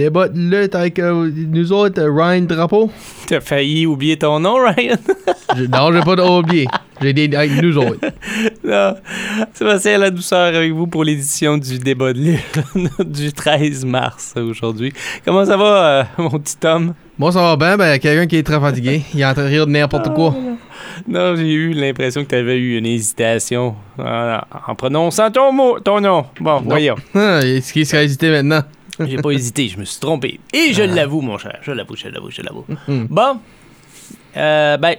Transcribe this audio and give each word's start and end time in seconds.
Champion. 0.00 0.20
Le 0.20 0.28
débat 0.28 0.28
de 0.28 0.38
lutte 0.38 0.74
avec 0.74 0.98
euh, 0.98 1.30
nous 1.34 1.72
autres, 1.72 2.00
euh, 2.00 2.10
Ryan 2.12 2.42
Drapeau. 2.42 2.90
T'as 3.26 3.40
failli 3.40 3.86
oublier 3.86 4.16
ton 4.16 4.40
nom, 4.40 4.54
Ryan. 4.56 4.96
Je- 5.56 5.64
non, 5.64 5.92
j'ai 5.92 6.00
pas 6.00 6.30
oublié. 6.30 6.66
J'ai 7.02 7.12
dit 7.12 7.34
avec 7.34 7.60
nous 7.62 7.76
autres. 7.76 7.98
non. 8.64 8.94
Sébastien 9.54 9.94
à 9.94 9.98
la 9.98 10.10
douceur 10.10 10.54
avec 10.54 10.72
vous 10.72 10.86
pour 10.86 11.02
l'édition 11.04 11.58
du 11.58 11.78
débat 11.78 12.12
de 12.12 12.18
lutte 12.20 12.60
du 13.00 13.32
13 13.32 13.84
mars 13.84 14.34
aujourd'hui. 14.36 14.92
Comment 15.24 15.44
ça 15.44 15.56
va, 15.56 15.64
euh, 15.66 16.04
mon 16.18 16.30
petit 16.38 16.56
homme? 16.64 16.94
Moi, 17.18 17.32
ça 17.32 17.40
va 17.42 17.56
bien. 17.56 17.76
Ben, 17.76 17.98
quelqu'un 17.98 18.26
qui 18.26 18.36
est 18.36 18.42
très 18.42 18.60
fatigué. 18.60 19.02
Il 19.14 19.20
est 19.20 19.24
en 19.24 19.32
train 19.34 19.42
de 19.44 19.48
rire 19.48 19.66
de 19.66 19.72
n'importe 19.72 20.14
quoi. 20.14 20.34
Non, 21.08 21.34
j'ai 21.36 21.52
eu 21.52 21.72
l'impression 21.72 22.22
que 22.24 22.28
tu 22.28 22.34
avais 22.36 22.56
eu 22.58 22.78
une 22.78 22.86
hésitation 22.86 23.74
en, 23.98 24.38
en 24.68 24.74
prononçant 24.74 25.30
ton 25.30 25.52
mot, 25.52 25.80
ton 25.80 26.00
nom. 26.00 26.26
Bon, 26.40 26.60
voyons. 26.64 26.96
Ah, 27.14 27.40
Est-ce 27.42 27.72
qu'il 27.72 27.86
serait 27.86 28.04
hésité 28.04 28.30
maintenant? 28.30 28.62
J'ai 29.06 29.16
pas 29.16 29.30
hésité, 29.30 29.68
je 29.68 29.78
me 29.78 29.84
suis 29.84 30.00
trompé. 30.00 30.40
Et 30.52 30.72
je 30.72 30.82
l'avoue, 30.82 31.20
mon 31.20 31.38
cher. 31.38 31.58
Je 31.62 31.72
l'avoue, 31.72 31.96
je 31.96 32.08
l'avoue, 32.08 32.30
je 32.30 32.42
l'avoue. 32.42 32.64
Mhm. 32.88 33.06
Bon. 33.08 33.38
Euh, 34.36 34.76
ben, 34.76 34.96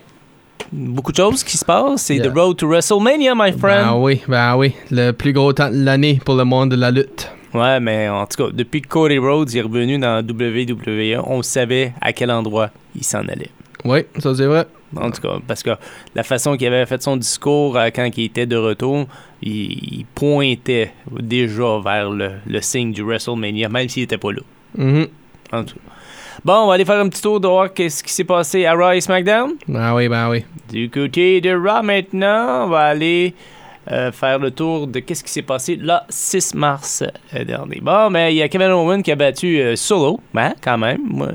beaucoup 0.72 1.12
de 1.12 1.18
choses 1.18 1.44
qui 1.44 1.58
se 1.58 1.66
passent. 1.66 2.02
C'est 2.04 2.16
Yeah. 2.16 2.30
The 2.30 2.34
Road 2.36 2.58
to 2.58 2.68
WrestleMania, 2.68 3.34
my 3.36 3.52
friend. 3.52 3.86
Ben 3.86 3.94
oui, 3.96 4.22
ben 4.28 4.56
oui. 4.56 4.74
Le 4.90 5.12
plus 5.12 5.34
gros 5.34 5.54
temps 5.54 5.70
de 5.70 5.84
l'année 5.84 6.20
pour 6.24 6.36
le 6.36 6.44
monde 6.44 6.72
de 6.72 6.76
la 6.76 6.92
lutte. 6.92 7.30
Ouais, 7.54 7.80
mais 7.80 8.08
en 8.08 8.26
tout 8.26 8.46
cas, 8.46 8.50
depuis 8.54 8.82
que 8.82 8.88
Cody 8.88 9.18
Rhodes 9.18 9.54
est 9.56 9.62
revenu 9.62 9.98
dans 9.98 10.26
WWE, 10.26 11.22
on 11.26 11.42
savait 11.42 11.94
à 12.00 12.14
quel 12.14 12.32
endroit 12.32 12.70
il 12.96 13.04
s'en 13.04 13.28
allait. 13.28 13.50
Oui, 13.84 14.06
ça 14.20 14.34
c'est 14.36 14.46
vrai. 14.46 14.66
En 14.96 15.12
tout 15.12 15.22
cas, 15.22 15.38
parce 15.48 15.64
que 15.64 15.72
la 16.16 16.24
façon 16.24 16.56
qu'il 16.56 16.68
avait 16.68 16.86
fait 16.86 17.02
son 17.02 17.18
discours 17.18 17.78
euh, 17.78 17.90
quand 17.94 18.10
il 18.16 18.26
était 18.26 18.46
de 18.46 18.56
retour, 18.58 19.08
il, 19.42 20.00
il 20.00 20.06
pointait 20.14 20.92
déjà 21.10 21.80
vers 21.84 22.10
le, 22.10 22.32
le 22.46 22.62
signe 22.62 22.92
du 22.92 23.02
WrestleMania, 23.04 23.70
même 23.70 23.90
s'il 23.90 24.04
n'était 24.04 24.18
pas 24.18 24.32
là. 24.32 24.42
Mhm. 24.78 25.08
En 25.52 25.64
tout 25.64 25.76
cas. 25.76 25.92
Bon, 26.44 26.54
on 26.64 26.68
va 26.68 26.74
aller 26.74 26.86
faire 26.86 27.00
un 27.00 27.10
petit 27.10 27.22
tour 27.22 27.40
de 27.40 27.48
voir 27.48 27.72
qu'est-ce 27.74 28.04
qui 28.04 28.12
s'est 28.12 28.24
passé 28.24 28.66
à 28.66 28.74
Raw 28.74 28.94
et 28.94 29.02
SmackDown. 29.02 29.54
Ben 29.68 29.94
oui, 29.94 30.08
ben 30.08 30.30
oui. 30.30 30.44
Du 30.72 30.90
côté 30.90 31.40
de 31.42 31.52
Raw 31.54 31.84
maintenant, 31.84 32.66
on 32.66 32.68
va 32.70 32.86
aller 32.86 33.34
euh, 33.90 34.12
faire 34.12 34.38
le 34.38 34.52
tour 34.52 34.86
de 34.86 35.00
qu'est-ce 35.00 35.24
qui 35.24 35.32
s'est 35.32 35.42
passé 35.42 35.76
le 35.76 35.94
6 36.08 36.54
mars 36.54 37.04
euh, 37.34 37.44
dernier. 37.44 37.80
Bon, 37.82 38.12
mais 38.12 38.34
il 38.34 38.38
y 38.38 38.42
a 38.44 38.48
Kevin 38.48 38.68
Owens 38.68 39.02
qui 39.02 39.12
a 39.12 39.16
battu 39.16 39.60
euh, 39.60 39.76
Solo, 39.76 40.20
ben, 40.34 40.54
quand 40.62 40.78
même. 40.78 41.02
Moi, 41.04 41.30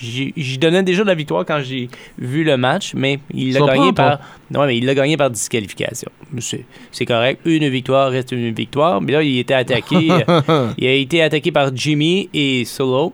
j'y 0.00 0.58
donnais 0.58 0.84
déjà 0.84 1.02
de 1.02 1.08
la 1.08 1.16
victoire 1.16 1.44
quand 1.44 1.60
j'ai 1.62 1.88
vu 2.16 2.44
le 2.44 2.56
match, 2.56 2.92
mais 2.94 3.18
il 3.34 3.54
l'a 3.54 3.66
gagné 3.66 3.92
par. 3.92 4.20
Ouais, 4.54 4.66
mais 4.66 4.78
il 4.78 4.86
l'a 4.86 4.94
gagné 4.94 5.16
par 5.16 5.30
disqualification. 5.30 6.10
C'est 6.38 7.06
correct. 7.06 7.40
Une 7.44 7.68
victoire 7.68 8.10
reste 8.10 8.30
une 8.30 8.52
victoire. 8.52 9.00
Mais 9.00 9.12
là, 9.12 9.22
il 9.22 9.38
était 9.38 9.54
attaqué. 9.54 10.10
il 10.78 10.86
a 10.86 10.92
été 10.92 11.22
attaqué 11.22 11.50
par 11.50 11.74
Jimmy 11.74 12.28
et 12.32 12.64
Solo. 12.64 13.12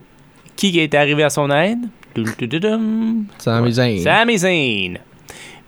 Qui 0.55 0.79
est 0.79 0.95
arrivé 0.95 1.23
à 1.23 1.31
son 1.31 1.51
aide? 1.51 1.81
C'est 3.39 3.51
amusant. 3.51 3.99
Sami 3.99 4.39
Zayn. 4.39 4.99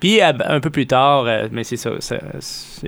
Puis 0.01 0.21
euh, 0.23 0.33
un 0.45 0.61
peu 0.61 0.71
plus 0.71 0.87
tard, 0.87 1.25
euh, 1.27 1.49
mais 1.51 1.65
c'est 1.65 1.77
ça, 1.77 1.91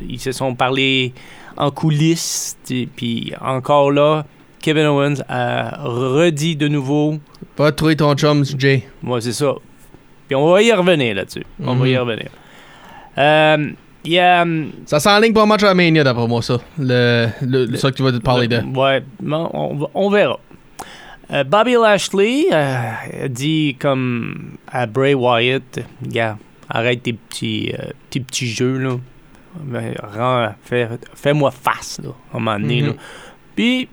ils 0.09 0.21
se 0.21 0.33
sont 0.33 0.55
parlé 0.55 1.13
en 1.57 1.71
coulisses. 1.71 2.57
Puis 2.97 3.33
encore 3.41 3.91
là, 3.91 4.25
Kevin 4.61 4.87
Owens 4.87 5.23
a 5.29 5.83
redit 5.83 6.57
de 6.57 6.69
nouveau. 6.69 7.17
Pas 7.57 7.73
trouver 7.73 7.97
ton 7.97 8.15
chum, 8.15 8.45
Jay. 8.59 8.85
Moi, 9.03 9.21
c'est 9.21 9.33
ça. 9.33 9.55
Puis 10.29 10.37
on 10.37 10.49
va 10.51 10.63
y 10.63 10.73
revenir 10.73 11.15
là-dessus. 11.17 11.45
On 11.65 11.75
va 11.75 11.89
y 11.89 11.95
Mhm. 11.95 11.99
revenir. 12.01 12.29
Euh, 13.19 13.71
y 14.05 14.19
a. 14.19 14.45
Ça 14.87 15.01
s'enligne 15.01 15.37
un 15.37 15.47
match 15.47 15.65
à 15.65 15.75
Mania, 15.75 16.05
d'après 16.05 16.29
moi, 16.29 16.41
ça. 16.43 16.59
Le, 16.79 17.27
le, 17.43 17.65
Le- 17.67 17.77
ça 17.77 17.91
que 17.91 17.97
tu 17.97 18.03
vas 18.05 18.13
te 18.13 18.19
parler 18.19 18.47
de. 18.47 18.59
Ouais, 18.77 19.03
on, 19.95 20.09
verra. 20.11 20.39
Euh, 21.33 21.45
Bobby 21.45 21.73
Lashley 21.75 22.47
euh, 22.53 22.91
a 23.25 23.29
dit 23.29 23.77
comme 23.79 24.53
à 24.71 24.87
Bray 24.87 25.15
Wyatt, 25.15 25.81
gars, 26.03 26.37
arrête 26.71 27.03
tes 27.03 27.13
petits, 27.13 27.73
euh, 27.79 27.91
tes 28.11 28.21
petits 28.21 28.47
jeux 28.47 28.79
là, 28.79 28.97
Ben, 29.65 29.95
rends- 30.03 30.55
fais, 30.65 30.89
fais-moi 31.15 31.51
face 31.51 32.01
là, 32.03 32.11
à 32.33 32.37
un 32.37 32.41
moment 32.41 32.59
donné. 32.59 32.83
Mhm. 32.83 32.87
là. 32.89 32.93
Puis, 33.57 33.89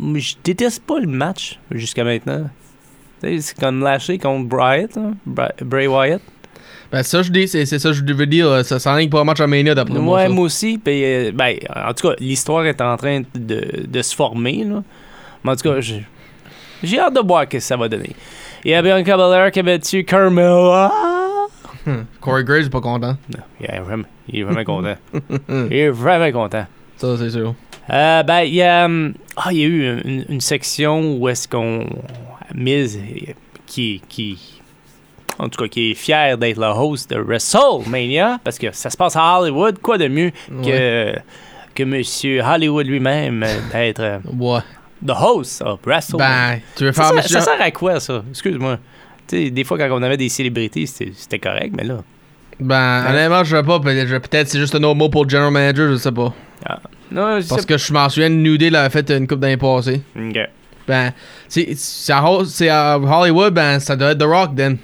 je 0.00 0.34
déteste 0.42 0.82
pas 0.84 0.98
le 0.98 1.06
match 1.06 1.58
jusqu'à 1.70 2.04
maintenant. 2.04 2.48
C'est 3.22 3.56
comme 3.58 3.82
Lashley 3.82 4.18
contre 4.18 4.58
hein, 4.60 5.12
Bra- 5.24 5.52
Bray 5.64 5.86
Wyatt. 5.86 6.20
Ben, 6.90 7.02
ça, 7.04 7.22
je 7.22 7.30
dis, 7.30 7.46
c'est 7.48 7.64
c'est 7.64 7.78
ça 7.78 7.92
je 7.92 8.02
veux 8.04 8.26
dire. 8.26 8.46
euh, 8.48 8.62
Ça 8.64 8.78
s'enligne 8.78 9.08
pour 9.08 9.20
un 9.20 9.24
match 9.24 9.40
à 9.40 9.46
Mania, 9.46 9.74
d'après 9.74 9.98
moi. 9.98 10.18
Ouais, 10.22 10.28
moi 10.28 10.44
aussi. 10.44 10.76
Puis, 10.76 11.04
euh, 11.04 11.30
ben, 11.32 11.56
en 11.74 11.94
tout 11.94 12.08
cas, 12.08 12.14
l'histoire 12.18 12.66
est 12.66 12.80
en 12.80 12.96
train 12.96 13.22
de, 13.34 13.86
de 13.86 14.02
se 14.02 14.14
former. 14.14 14.64
Là. 14.64 14.82
Mais 15.44 15.52
en 15.52 15.56
tout 15.56 15.70
cas, 15.70 15.80
j'ai, 15.80 16.04
j'ai 16.82 16.98
hâte 16.98 17.14
de 17.14 17.20
voir 17.26 17.44
ce 17.44 17.46
que 17.48 17.60
ça 17.60 17.76
va 17.76 17.88
donner. 17.88 18.10
Il 18.64 18.72
y 18.72 18.74
a 18.74 18.82
Bianca 18.82 19.16
Belair 19.16 19.50
qui 19.52 19.60
a 19.60 19.62
battu 19.62 20.04
Carmella. 20.04 20.92
Hum, 21.86 22.04
Corey 22.20 22.44
Graves 22.44 22.66
est 22.66 22.70
pas 22.70 22.80
content. 22.80 23.16
Il 23.60 23.66
est 23.66 23.80
vraiment, 23.80 24.04
il 24.28 24.40
est 24.40 24.42
vraiment 24.44 24.64
content. 24.64 24.94
il 25.48 25.76
est 25.76 25.90
vraiment 25.90 26.30
content. 26.32 26.66
Ça, 26.96 27.16
c'est 27.18 27.30
sûr. 27.30 27.54
Euh, 27.90 28.22
ben, 28.22 28.40
il 28.42 28.54
y 28.54 28.62
a, 28.62 28.84
hum, 28.84 29.14
ah, 29.36 29.48
il 29.50 29.58
y 29.58 29.62
a 29.64 29.66
eu 29.66 30.00
une, 30.04 30.24
une 30.28 30.40
section 30.40 31.16
où 31.16 31.28
est-ce 31.28 31.48
qu'on. 31.48 31.86
Miz, 32.54 32.96
euh, 32.98 33.32
qui, 33.66 34.00
qui. 34.08 34.60
En 35.38 35.48
tout 35.48 35.62
cas, 35.62 35.68
qui 35.68 35.90
est 35.90 35.94
fier 35.94 36.36
d'être 36.38 36.58
le 36.58 36.66
host 36.66 37.10
de 37.10 37.16
WrestleMania, 37.18 38.38
parce 38.44 38.58
que 38.58 38.70
ça 38.72 38.90
se 38.90 38.96
passe 38.96 39.16
à 39.16 39.40
Hollywood. 39.40 39.78
Quoi 39.80 39.98
de 39.98 40.06
mieux 40.06 40.30
que, 40.62 41.14
que 41.74 41.82
Monsieur 41.82 42.42
Hollywood 42.42 42.86
lui-même 42.86 43.42
euh, 43.42 43.56
d'être 43.72 44.00
euh, 44.00 44.18
Ouais. 44.38 44.60
the 45.04 45.12
host 45.18 45.62
of 45.62 45.80
WrestleMania? 45.84 46.50
Ben, 46.56 46.60
tu 46.76 46.84
veux 46.84 46.92
ça, 46.92 47.02
faire 47.02 47.06
sert- 47.08 47.16
monsieur. 47.16 47.40
ça 47.40 47.44
sert 47.56 47.60
à 47.62 47.70
quoi, 47.70 47.98
ça? 47.98 48.22
Excuse-moi. 48.30 48.78
Tu 49.26 49.44
sais, 49.44 49.50
des 49.50 49.64
fois, 49.64 49.78
quand 49.78 49.88
on 49.90 50.02
avait 50.02 50.16
des 50.16 50.28
célébrités, 50.28 50.86
c'était 50.86 51.38
correct, 51.38 51.72
mais 51.76 51.84
là. 51.84 52.02
Ben, 52.60 53.04
honnêtement, 53.08 53.44
je 53.44 53.56
sais 53.56 53.62
pas. 53.62 53.80
Peut-être 53.80 54.48
c'est 54.48 54.58
juste 54.58 54.74
un 54.74 54.82
autre 54.82 54.96
mot 54.96 55.08
pour 55.08 55.24
le 55.24 55.30
general 55.30 55.52
manager, 55.52 55.90
je 55.90 55.96
sais 55.96 56.12
pas. 56.12 56.32
Non, 57.10 57.40
je 57.40 57.48
Parce 57.48 57.60
sais 57.62 57.66
que 57.66 57.76
je 57.76 57.92
m'en 57.92 58.08
souviens, 58.08 58.28
New 58.28 58.56
Day 58.56 58.70
l'avait 58.70 58.90
fait 58.90 59.10
une 59.10 59.26
coupe 59.26 59.40
d'années 59.40 59.56
passées. 59.56 60.00
Ok. 60.16 60.38
Ben, 60.86 61.12
c'est 61.48 61.74
c'est 61.76 62.68
à, 62.68 62.98
Hollywood, 62.98 63.54
ben, 63.54 63.78
ça 63.78 63.96
doit 63.96 64.12
être 64.12 64.18
The 64.18 64.24
Rock, 64.24 64.56
then. 64.56 64.78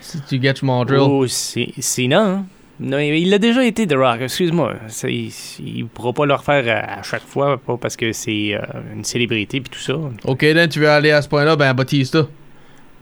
Si 0.00 0.20
tu 0.22 0.40
get 0.42 0.54
mon 0.62 0.84
drill. 0.84 1.00
Oh, 1.00 1.26
c'est 1.26 2.06
non. 2.06 2.16
hein. 2.16 2.44
Non, 2.80 2.98
il 2.98 3.32
a 3.32 3.38
déjà 3.38 3.64
été 3.64 3.86
The 3.86 3.94
Rock, 3.94 4.22
excuse-moi. 4.22 4.74
Il, 5.04 5.30
il 5.64 5.86
pourra 5.86 6.12
pas 6.12 6.26
le 6.26 6.34
refaire 6.34 6.64
à, 6.68 6.98
à 6.98 7.02
chaque 7.02 7.22
fois, 7.22 7.56
pas 7.58 7.76
parce 7.76 7.96
que 7.96 8.12
c'est 8.12 8.54
euh, 8.54 8.60
une 8.94 9.04
célébrité 9.04 9.60
puis 9.60 9.70
tout 9.70 9.78
ça. 9.78 9.94
Ok, 10.24 10.40
then, 10.40 10.68
tu 10.68 10.80
veux 10.80 10.88
aller 10.90 11.12
à 11.12 11.22
ce 11.22 11.28
point-là, 11.28 11.54
ben, 11.54 11.72
Batista. 11.74 12.26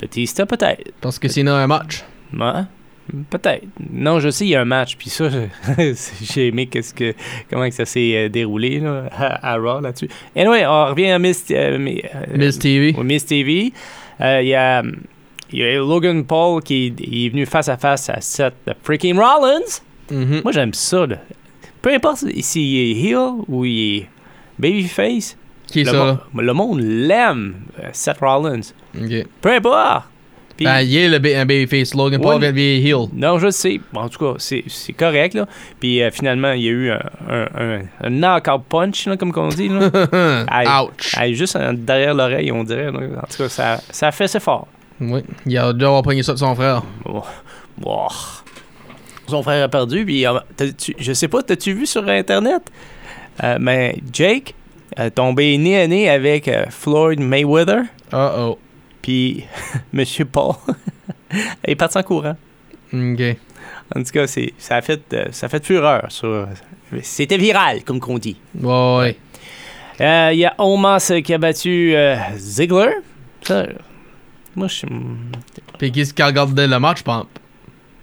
Batista, 0.01 0.47
peut-être. 0.47 0.93
Parce 1.01 1.19
que 1.19 1.29
sinon, 1.29 1.53
un 1.53 1.67
match. 1.67 2.05
Ouais. 2.33 2.63
Peut-être. 3.29 3.65
Non, 3.93 4.21
je 4.21 4.31
sais, 4.31 4.45
il 4.47 4.51
y 4.51 4.55
a 4.55 4.61
un 4.61 4.65
match, 4.65 4.97
puis 4.97 5.11
ça, 5.11 5.29
j'ai 6.23 6.47
aimé 6.49 6.67
qu'est-ce 6.67 6.95
que, 6.95 7.13
comment 7.51 7.69
que 7.69 7.75
ça 7.75 7.85
s'est 7.85 8.15
euh, 8.17 8.29
déroulé 8.29 8.79
là, 8.79 9.07
à, 9.11 9.53
à 9.55 9.57
Raw 9.59 9.81
là-dessus. 9.81 10.09
Anyway, 10.37 10.65
on 10.65 10.87
revient 10.87 11.11
à 11.11 11.19
Miss, 11.19 11.45
euh, 11.51 11.77
mi- 11.79 12.03
Miss 12.35 12.59
TV. 12.59 12.95
Miss 13.03 13.27
TV. 13.27 13.73
Euh, 14.21 14.41
Il 14.43 14.49
y, 14.49 14.55
a, 14.55 14.83
y 15.53 15.63
a 15.63 15.75
Logan 15.79 16.25
Paul 16.25 16.63
qui 16.63 16.95
est, 16.97 17.29
venu 17.31 17.47
face 17.47 17.69
à 17.69 17.77
face 17.77 18.09
à 18.11 18.21
Seth 18.21 18.55
freaking 18.85 19.17
Rollins. 19.19 19.81
Mhm. 20.11 20.43
Moi, 20.45 20.53
j'aime 20.53 20.75
ça. 20.75 21.05
Là. 21.07 21.17
Peu 21.83 21.93
importe 21.93 22.19
s'il 22.41 22.77
est 22.77 22.93
heel 23.11 23.31
ou 23.49 23.65
il 23.65 23.97
est 24.03 24.09
babyface, 24.59 25.37
Qui 25.67 25.81
est 25.81 25.85
le, 25.85 25.91
ça, 25.91 26.21
mo- 26.33 26.43
le 26.43 26.53
monde 26.53 26.81
l'aime, 26.81 27.55
euh, 27.83 27.89
Seth 27.93 28.19
Rollins. 28.21 28.61
Ok. 28.99 29.27
Peu 29.41 29.53
importe. 29.53 30.05
Puis- 30.57 30.67
Ben, 30.67 30.81
il 30.81 30.95
est 30.97 31.09
le 31.09 31.19
ba- 31.19 31.41
un 31.41 31.47
babyface. 31.47 31.95
Logan 31.95 32.21
Paul 32.21 32.39
vient 32.41 32.53
de 32.53 32.59
heel. 32.59 33.09
Non, 33.15 33.39
je 33.39 33.51
sais. 33.51 33.81
Bon, 33.95 34.01
en 34.03 34.09
tout 34.11 34.19
cas, 34.19 34.35
c'est 34.39 34.93
correct. 34.93 35.33
Là. 35.35 35.47
Puis 35.79 36.03
euh, 36.03 36.11
finalement, 36.11 36.53
il 36.53 36.63
y 36.63 36.69
a 36.69 36.71
eu 36.73 36.91
un, 36.91 37.01
un, 37.31 37.47
un- 37.59 37.83
un 38.05 38.11
knockout 38.11 38.63
punch, 38.69 39.07
là, 39.07 39.17
comme 39.17 39.33
on 39.35 39.49
dit. 39.49 39.69
Là. 39.71 40.45
Ouch. 40.85 41.17
Juste 41.33 41.57
derrière 41.57 42.13
l'oreille, 42.15 42.53
on 42.53 42.63
dirait. 42.65 42.91
là. 42.93 42.99
En 43.23 43.27
tout 43.27 43.39
cas, 43.39 43.49
ça, 43.49 43.81
ça 43.91 44.09
a 44.09 44.13
fait 44.13 44.29
c'est 44.29 44.41
fort. 44.41 44.67
Oui. 45.01 45.23
Il 45.47 45.57
a 45.57 45.73
dû 45.73 45.83
avoir 45.85 46.03
pogné 46.03 46.23
ça 46.23 46.35
de 46.35 46.39
son 46.39 46.55
frère. 46.55 46.83
Oh. 47.07 47.23
Oh. 47.83 48.09
son 49.27 49.43
frère 49.43 49.65
a 49.65 49.69
perdu. 49.69 50.05
Puis, 50.05 50.27
euh, 50.27 50.33
tu- 50.77 50.95
je 50.99 51.13
sais 51.15 51.29
pas, 51.29 51.43
t'as-tu 51.43 51.73
vu 51.73 51.87
sur 51.87 52.07
Internet? 52.07 52.63
Euh, 53.43 53.57
mais 53.59 53.97
Jake 54.13 54.55
a 54.97 55.09
tombé 55.09 55.57
nez 55.57 55.81
à 55.81 55.87
nez 55.87 56.11
avec 56.11 56.49
euh, 56.49 56.67
Floyd 56.69 57.19
Mayweather. 57.21 57.85
Uh-oh. 58.13 58.59
Puis 59.11 59.45
Monsieur 59.93 60.25
Paul 60.25 60.55
est 61.65 61.75
parti 61.75 61.99
en 61.99 62.03
courant. 62.05 62.37
OK. 62.93 63.23
En 63.97 64.03
tout 64.05 64.13
cas, 64.13 64.27
ça, 64.29 64.77
a 64.77 64.83
fait, 64.83 65.03
euh, 65.13 65.25
ça 65.33 65.47
a 65.47 65.49
fait 65.49 65.67
fureur. 65.67 66.07
c'était 67.03 67.37
viral, 67.37 67.83
comme 67.83 67.99
qu'on 67.99 68.19
dit. 68.19 68.37
Ouais. 68.55 69.19
Euh, 70.01 70.31
Il 70.33 70.39
y 70.39 70.45
a 70.45 70.55
Omos 70.59 71.21
qui 71.25 71.35
a 71.35 71.39
battu 71.39 71.93
euh, 71.97 72.15
Ziggler. 72.37 72.93
Ça, 73.43 73.67
moi, 74.55 74.69
je 74.69 74.75
suis. 74.75 74.89
Puis 75.77 75.91
qui 75.91 76.03
est-ce 76.03 76.15
qui 76.15 76.23
a 76.23 76.27
regardé 76.27 76.69
le 76.69 76.79
match, 76.79 76.99
je 76.99 77.03
pense? 77.03 77.27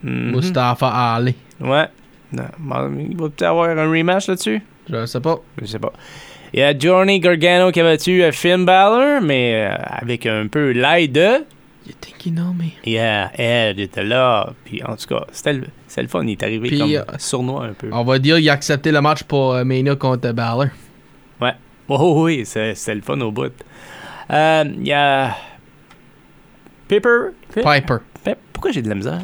Mhm. 0.03 0.35
Mustafa 0.35 0.87
Ali. 0.87 1.35
Ouais. 1.61 1.87
Non, 2.33 2.43
il 2.99 3.15
va 3.15 3.29
peut-être 3.29 3.43
avoir 3.43 3.69
un 3.69 3.89
rematch 3.89 4.27
là-dessus. 4.27 4.61
Je 4.89 5.05
sais 5.05 5.19
pas. 5.21 5.39
Je 5.61 5.65
sais 5.65 5.79
pas. 5.79 5.93
Il 6.53 6.59
y 6.59 6.63
a 6.63 6.77
Johnny 6.77 7.19
Gargano 7.19 7.71
qui 7.71 7.81
a 7.81 7.83
battu 7.83 8.23
euh, 8.23 8.31
Finn 8.31 8.63
Balor, 8.65 9.21
mais 9.21 9.69
euh, 9.69 9.75
avec 9.85 10.25
un 10.25 10.47
peu 10.47 10.71
l'aide 10.71 11.11
de. 11.11 11.43
You 11.85 11.93
think 12.01 12.25
you 12.25 12.31
know 12.33 12.53
me? 12.53 12.71
Yeah, 12.85 13.31
Ed 13.37 13.79
était 13.79 14.03
là. 14.03 14.51
Puis 14.65 14.83
en 14.83 14.95
tout 14.95 15.07
cas, 15.07 15.25
c'était 15.31 15.53
le, 15.53 16.07
fun. 16.07 16.23
Il 16.23 16.31
est 16.31 16.43
arrivé 16.43 16.67
Puis, 16.69 16.79
comme 16.79 16.91
euh, 16.91 17.03
sournois 17.17 17.65
un 17.65 17.73
peu. 17.73 17.89
On 17.91 18.03
va 18.03 18.19
dire 18.19 18.37
qu'il 18.37 18.49
a 18.49 18.53
accepté 18.53 18.91
le 18.91 18.99
match 19.01 19.23
pour 19.23 19.53
euh, 19.53 19.63
Mania 19.63 19.95
contre 19.95 20.31
Balor. 20.31 20.67
Oh 21.89 22.23
oui, 22.25 22.45
c'est- 22.45 22.75
c'était 22.75 22.95
le 22.95 23.01
fun 23.01 23.19
au 23.21 23.31
bout. 23.31 23.53
Euh, 24.29 24.63
Il 24.77 24.85
y 24.87 24.91
a. 24.91 25.37
Piper. 26.89 27.29
Pe- 28.25 28.35
Pourquoi 28.51 28.71
j'ai 28.71 28.81
de 28.81 28.89
la 28.89 28.95
misère? 28.95 29.21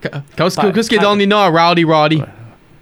Qu'est-ce 0.00 0.98
donne 1.00 1.18
les 1.18 1.26
noms 1.26 1.38
à 1.38 1.48
Rowdy 1.48 1.84
Roddy? 1.84 2.16
Ouais. 2.16 2.24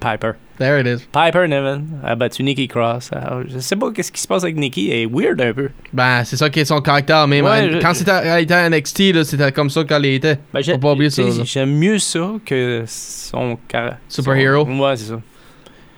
Piper. 0.00 0.32
There 0.60 0.78
it 0.78 0.86
is. 0.86 1.06
Piper 1.10 1.48
Nevin 1.48 1.84
a 2.04 2.14
battu 2.14 2.42
Nikki 2.42 2.68
Cross. 2.68 3.10
Alors, 3.12 3.42
je 3.48 3.58
sais 3.60 3.76
pas 3.76 3.90
qu'est-ce 3.92 4.12
qui 4.12 4.20
se 4.20 4.28
passe 4.28 4.42
avec 4.44 4.56
Nikki. 4.56 4.90
Elle 4.90 4.98
est 4.98 5.06
weird 5.06 5.40
un 5.40 5.54
peu. 5.54 5.70
Ben, 5.92 6.22
c'est 6.24 6.36
ça 6.36 6.50
qui 6.50 6.60
est 6.60 6.64
son 6.66 6.82
caractère. 6.82 7.26
Mais 7.26 7.40
Ouais, 7.40 7.62
man, 7.62 7.70
je- 7.72 7.78
quand 7.78 7.94
c'était 7.94 8.10
elle 8.24 8.42
était 8.42 8.52
à 8.54 8.68
NXT, 8.68 9.24
c'était 9.24 9.52
comme 9.52 9.70
ça 9.70 9.84
qu'elle 9.84 10.04
était. 10.04 10.38
Ben, 10.52 10.62
Faut 10.62 10.76
pas 10.78 10.92
oublier 10.92 11.08
ça. 11.08 11.22
J'aime 11.44 11.72
mieux 11.78 11.98
ça 11.98 12.32
que 12.44 12.84
son 12.86 13.58
car- 13.66 13.96
Superhero. 14.06 14.66
son- 14.66 14.78
Ouais, 14.78 14.96
c'est 14.96 15.06
ça. 15.08 15.20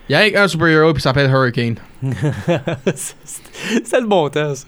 Il 0.09 0.13
y 0.13 0.37
a 0.37 0.43
un 0.45 0.49
superhero 0.49 0.93
puis 0.93 1.03
s'appelle 1.03 1.29
Hurricane. 1.31 1.77
c'est 2.95 4.01
le 4.01 4.07
bon 4.07 4.29
temps, 4.29 4.55
ça. 4.55 4.67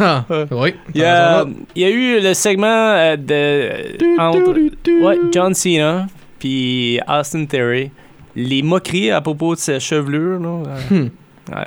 Ah, 0.00 0.24
oui. 0.50 0.74
Il 0.94 1.00
y 1.00 1.04
a, 1.04 1.44
il 1.74 1.82
y 1.82 1.84
a 1.84 1.88
eu 1.90 2.20
le 2.20 2.34
segment 2.34 2.66
euh, 2.66 3.16
de. 3.16 4.20
entre- 4.20 5.04
Ouais, 5.04 5.16
John 5.32 5.54
Cena 5.54 6.06
puis 6.38 7.00
Austin 7.08 7.44
Theory. 7.46 7.90
Les 8.40 8.62
moqueries 8.62 9.10
à 9.10 9.20
propos 9.20 9.54
de 9.54 9.60
sa 9.60 9.78
chevelure. 9.80 10.38
Là, 10.40 10.48
euh, 10.48 10.78
Hmm. 10.90 11.08
ouais, 11.54 11.64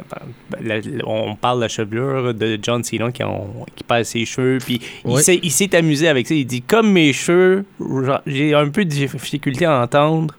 ben, 0.52 0.82
la- 0.82 1.06
on 1.08 1.36
parle 1.36 1.58
de 1.58 1.62
la 1.64 1.68
chevelure 1.68 2.34
de 2.34 2.58
John 2.62 2.84
Cena 2.84 3.12
qui, 3.12 3.24
ont- 3.24 3.66
qui 3.76 3.84
perd 3.84 4.06
ses 4.06 4.26
cheveux. 4.26 4.58
Puis 4.66 4.80
il 5.06 5.18
s'est- 5.20 5.40
il 5.44 5.52
s'est 5.52 5.76
amusé 5.76 6.08
avec 6.08 6.28
ça. 6.28 6.34
Il 6.34 6.46
dit 6.46 6.62
Comme 6.62 6.92
mes 6.92 7.12
cheveux, 7.14 7.66
j'ai 8.26 8.54
un 8.54 8.70
peu 8.70 8.86
de 8.86 8.90
difficulté 8.90 9.66
à 9.66 9.82
entendre. 9.82 10.34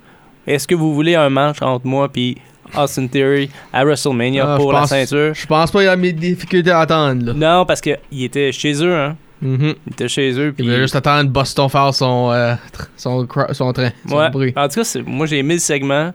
Est-ce 0.46 0.66
que 0.66 0.74
vous 0.74 0.94
voulez 0.94 1.14
un 1.14 1.28
match 1.28 1.60
entre 1.60 1.86
moi 1.86 2.08
puis 2.08 2.36
Austin 2.76 3.06
Theory 3.06 3.50
à 3.72 3.84
WrestleMania 3.84 4.54
Ah, 4.54 4.56
pour 4.56 4.72
la 4.72 4.86
ceinture? 4.86 5.34
Je 5.34 5.46
pense 5.46 5.70
pas 5.70 5.80
qu'il 5.80 5.86
y 5.86 5.90
a 5.90 5.96
mes 5.96 6.12
difficultés 6.12 6.70
à 6.70 6.80
attendre. 6.80 7.26
Là. 7.26 7.32
Non, 7.58 7.66
parce 7.66 7.80
qu'il 7.80 7.98
était 8.24 8.50
chez 8.52 8.72
eux. 8.82 8.94
Hein. 8.94 9.16
Mhm. 9.42 9.74
Il 9.86 9.92
était 9.92 10.08
chez 10.08 10.32
eux. 10.38 10.46
Il 10.48 10.52
Puis 10.54 10.64
voulait 10.64 10.80
juste 10.80 10.94
attendre 10.96 11.28
Boston 11.28 11.68
faire 11.68 11.92
son, 11.92 12.30
euh, 12.32 12.54
son, 12.96 13.26
son 13.52 13.72
train, 13.72 13.90
son 14.08 14.16
Ouais. 14.16 14.30
bruit. 14.30 14.52
En 14.56 14.68
tout 14.68 14.80
cas, 14.80 14.98
moi 15.04 15.26
j'ai 15.26 15.38
aimé 15.38 15.54
le 15.54 15.60
segment. 15.60 16.12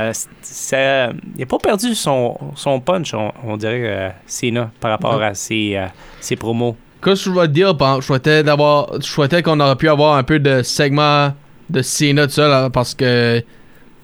Euh, 0.00 0.10
ça, 0.40 1.10
il 1.10 1.40
n'a 1.40 1.46
pas 1.46 1.58
perdu 1.58 1.94
son, 1.94 2.38
son 2.56 2.80
punch, 2.80 3.12
on, 3.12 3.30
on 3.44 3.58
dirait, 3.58 3.82
euh, 3.84 4.08
Cena, 4.26 4.70
par 4.80 4.90
rapport 4.92 5.18
Ouais. 5.18 5.26
à 5.26 5.34
ses, 5.34 5.76
euh, 5.76 5.86
ses 6.18 6.34
promos. 6.36 6.76
Qu'est-ce 7.04 7.26
que 7.26 7.34
je 7.34 7.38
vais 7.40 7.46
te 7.48 7.52
dire? 7.52 7.76
Je 8.00 8.06
souhaitais 8.06 8.42
d'avoir. 8.42 8.88
Je 9.00 9.06
souhaitais 9.06 9.42
qu'on 9.42 9.60
aurait 9.60 9.76
pu 9.76 9.88
avoir 9.90 10.16
un 10.16 10.22
peu 10.22 10.38
de 10.38 10.62
segment 10.62 11.34
de 11.68 11.82
Cena 11.82 12.26
tout 12.26 12.32
ça, 12.32 12.48
là, 12.48 12.70
parce 12.70 12.94
que 12.94 13.42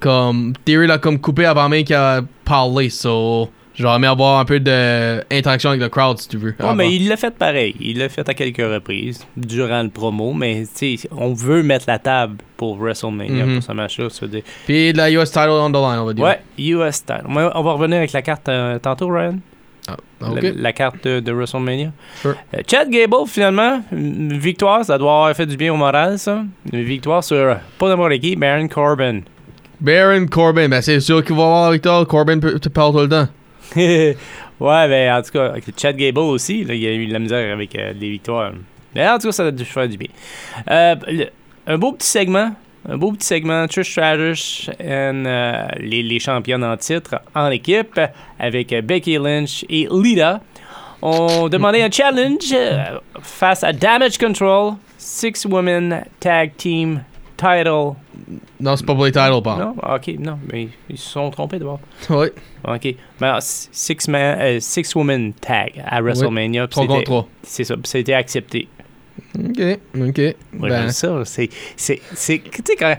comme 0.01 0.53
Theory 0.65 0.87
l'a 0.87 0.99
comme 0.99 1.19
coupé 1.19 1.45
avant 1.47 1.69
même 1.69 1.85
qu'il 1.85 1.97
a 1.97 2.21
parlé, 2.45 2.91
so 2.91 3.49
j'aurais 3.79 3.97
aimé 3.97 4.07
avoir 4.07 4.41
un 4.41 4.45
peu 4.45 4.61
d'interaction 4.61 5.71
avec 5.71 5.83
le 5.83 5.89
crowd 5.89 6.19
si 6.19 6.29
tu 6.29 6.37
veux. 6.37 6.51
Ouais, 6.51 6.55
avant. 6.61 6.75
mais 6.75 6.93
il 6.95 7.09
l'a 7.09 7.17
fait 7.17 7.31
pareil. 7.35 7.75
Il 7.81 7.99
l'a 7.99 8.09
fait 8.09 8.29
à 8.29 8.35
quelques 8.35 8.59
reprises 8.59 9.27
durant 9.37 9.83
le 9.83 9.89
promo, 9.91 10.33
mais 10.33 10.63
tu 10.77 10.97
sais, 10.97 11.09
on 11.17 11.33
veut 11.35 11.63
mettre 11.63 11.85
la 11.89 11.99
table 11.99 12.37
pour 12.57 12.77
WrestleMania, 12.79 13.45
Mhm. 13.45 13.55
pour 13.55 13.63
ce 13.63 13.73
match-là. 13.73 14.09
dire- 14.29 14.43
Puis 14.67 14.93
de 14.93 14.99
la 14.99 15.11
US 15.11 15.31
title 15.31 15.49
on 15.51 15.71
the 15.71 15.75
line, 15.75 15.99
on 16.01 16.05
va 16.05 16.13
dire. 16.13 16.25
Ouais, 16.25 16.41
US 16.59 16.97
style. 16.97 17.23
On 17.29 17.35
va 17.35 17.53
on 17.55 17.63
va 17.63 17.73
revenir 17.73 17.99
avec 17.99 18.13
la 18.13 18.23
carte 18.23 18.49
euh, 18.49 18.79
tantôt, 18.79 19.09
Ryan. 19.09 19.39
Ah, 19.91 19.97
La, 20.21 20.29
ok. 20.33 20.53
la 20.57 20.73
carte 20.75 21.05
de, 21.05 21.21
de 21.21 21.33
WrestleMania. 21.33 21.93
Sure. 22.21 22.35
Euh, 22.55 22.59
Chad 22.71 22.91
Gable, 22.91 23.27
finalement, 23.27 23.81
une 23.91 24.37
victoire, 24.37 24.85
ça 24.85 24.99
doit 24.99 25.11
avoir 25.13 25.35
fait 25.35 25.47
du 25.47 25.57
bien 25.57 25.73
au 25.73 25.77
moral, 25.77 26.19
ça. 26.19 26.43
Une 26.73 26.83
victoire 26.83 27.25
sur 27.25 27.37
euh, 27.37 27.55
pas 27.79 27.89
n'importe 27.89 28.19
qui, 28.19 28.37
Baron 28.37 28.69
Corbin. 28.69 29.21
Baron 29.81 30.27
Corbin, 30.27 30.69
ben 30.69 30.83
c'est 30.83 31.01
sûr 31.01 31.25
qu'il 31.25 31.37
va 31.37 31.45
avoir 31.45 31.65
avec 31.69 31.81
toi. 31.83 32.05
Corbin 32.05 32.39
parle 32.39 32.93
tout 32.93 32.99
le 33.01 33.09
temps. 33.09 33.29
ouais, 33.77 34.17
ben 34.61 35.19
en 35.19 35.23
tout 35.23 35.31
cas, 35.33 35.47
avec 35.49 35.65
Chad 35.79 35.97
Gable 35.97 36.19
aussi, 36.19 36.65
là, 36.65 36.75
il 36.75 36.87
a 36.87 36.93
eu 36.93 37.07
de 37.07 37.13
la 37.13 37.19
misère 37.19 37.53
avec 37.53 37.75
euh, 37.77 37.93
les 37.99 38.11
victoires. 38.11 38.53
Mais 38.95 39.09
en 39.09 39.19
tout 39.19 39.29
cas, 39.29 39.33
ça 39.33 39.47
a 39.47 39.51
dû 39.51 39.65
faire 39.65 39.89
du 39.89 39.97
bien. 39.97 40.09
Euh, 40.71 40.95
un 41.67 41.79
beau 41.79 41.93
petit 41.93 42.09
segment. 42.09 42.53
Un 42.89 42.97
beau 42.97 43.13
petit 43.13 43.27
segment, 43.27 43.67
Trish 43.67 43.91
Stratus 43.91 44.71
et 44.79 44.85
euh, 44.89 45.69
les, 45.79 46.03
les 46.03 46.19
championnes 46.21 46.65
en 46.65 46.77
titre 46.77 47.21
en 47.35 47.51
équipe 47.51 48.01
avec 48.39 48.73
euh, 48.73 48.81
Becky 48.81 49.19
Lynch 49.19 49.65
et 49.69 49.87
Lita 49.91 50.41
ont 51.03 51.49
demandé 51.49 51.83
un 51.83 51.91
challenge 51.91 52.55
face 53.21 53.63
à 53.63 53.73
Damage 53.73 54.17
Control, 54.17 54.75
Six 54.97 55.45
Women 55.45 56.05
Tag 56.19 56.53
Team 56.57 57.03
Title. 57.39 57.93
Non, 58.61 58.77
c'est 58.77 58.85
pas 58.85 58.95
pour 58.95 59.05
les 59.07 59.13
titles, 59.13 59.41
Pan. 59.43 59.57
Non? 59.57 59.75
Ok, 59.95 60.09
non, 60.19 60.39
mais 60.53 60.69
ils 60.91 60.99
se 60.99 61.09
sont 61.11 61.31
trompés 61.31 61.59
d'abord. 61.59 61.81
Oui, 62.11 62.27
OK. 62.67 62.95
Ben, 63.21 63.37
s- 63.39 63.69
six, 63.73 64.09
man, 64.09 64.39
euh, 64.41 64.59
six 64.61 64.95
women 64.95 65.33
tag 65.33 65.83
à 65.87 66.03
WrestleMania. 66.03 66.67
puis 66.67 66.73
3 66.73 66.83
contre 66.87 66.95
c'était- 66.99 67.05
3. 67.07 67.29
C'est 67.45 67.65
ça. 67.65 67.75
puis 67.77 67.87
Ça 67.89 67.99
a 67.99 68.01
été 68.01 68.13
accepté. 68.15 68.69
Ok, 69.39 69.61
ok. 69.97 70.19
Ouais, 70.19 70.35
Ben, 70.69 70.91
ça. 70.91 71.23
C'est. 71.25 71.47
tu 71.49 71.55
sais, 71.77 72.41
quand. 72.79 72.97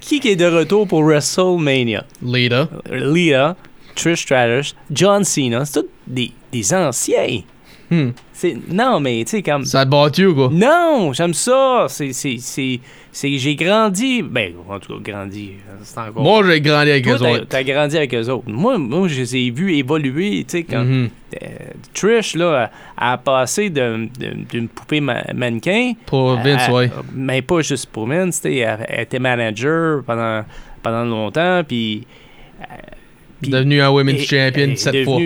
qui 0.00 0.20
qui 0.20 0.28
est 0.28 0.36
de 0.36 0.46
retour 0.46 0.86
pour 0.86 1.02
WrestleMania? 1.02 2.04
Lita. 2.22 2.68
Lita, 2.92 3.56
Trish 3.94 4.22
Stratus, 4.22 4.76
John 4.90 5.24
Cena. 5.24 5.64
C'est 5.64 5.80
tous 5.82 5.88
des, 6.06 6.30
des 6.52 6.74
anciens. 6.74 7.40
Hmm. 7.90 8.10
C'est, 8.32 8.56
non, 8.70 8.98
mais 9.00 9.22
tu 9.24 9.30
sais, 9.30 9.42
comme. 9.42 9.64
Ça 9.64 9.84
te 9.84 9.90
bat-tu 9.90 10.26
ou 10.26 10.34
quoi? 10.34 10.48
Non, 10.52 11.12
j'aime 11.12 11.32
ça. 11.34 11.86
C'est, 11.88 12.12
c'est, 12.12 12.36
c'est, 12.38 12.80
c'est- 13.12 13.38
j'ai 13.38 13.54
grandi. 13.54 14.22
Ben, 14.22 14.52
en 14.68 14.78
tout 14.80 14.98
cas, 15.00 15.12
grandi. 15.12 15.52
C'est 15.82 15.98
encore. 15.98 16.22
Moi, 16.22 16.42
j'ai 16.46 16.60
grandi 16.60 16.90
avec 16.90 17.04
Toi, 17.04 17.14
eux 17.14 17.18
t'as, 17.18 17.30
autres. 17.32 17.46
t'as 17.48 17.62
grandi 17.62 17.96
avec 17.96 18.12
eux 18.14 18.28
autres. 18.28 18.48
Moi, 18.48 18.76
moi, 18.78 19.06
je 19.08 19.20
les 19.20 19.36
ai 19.36 19.50
vus 19.50 19.74
évoluer, 19.76 20.44
tu 20.48 20.58
sais, 20.58 20.62
quand. 20.64 20.84
Mhm. 20.84 21.08
Euh, 21.42 21.46
Trish, 21.94 22.34
là, 22.34 22.70
a 22.96 23.12
a 23.12 23.18
passé 23.18 23.70
de- 23.70 24.08
de- 24.18 24.36
d'une 24.50 24.68
poupée 24.68 25.00
ma- 25.00 25.24
mannequin. 25.34 25.92
Pour 26.06 26.36
Vince, 26.40 26.68
ouais. 26.68 26.90
Mais 27.14 27.40
pas 27.42 27.60
juste 27.60 27.86
pour 27.86 28.06
Vince, 28.08 28.40
elle 28.44 28.78
était 28.98 29.18
manager 29.18 30.02
pendant, 30.04 30.44
pendant 30.82 31.04
longtemps, 31.04 31.62
puis. 31.66 32.06
euh, 32.62 32.64
puis- 33.42 33.50
Devenu 33.50 33.80
un 33.80 33.90
Women's 33.90 34.20
et- 34.22 34.24
Champion 34.26 34.64
elle 34.70 34.78
7 34.78 35.04
fois. 35.04 35.20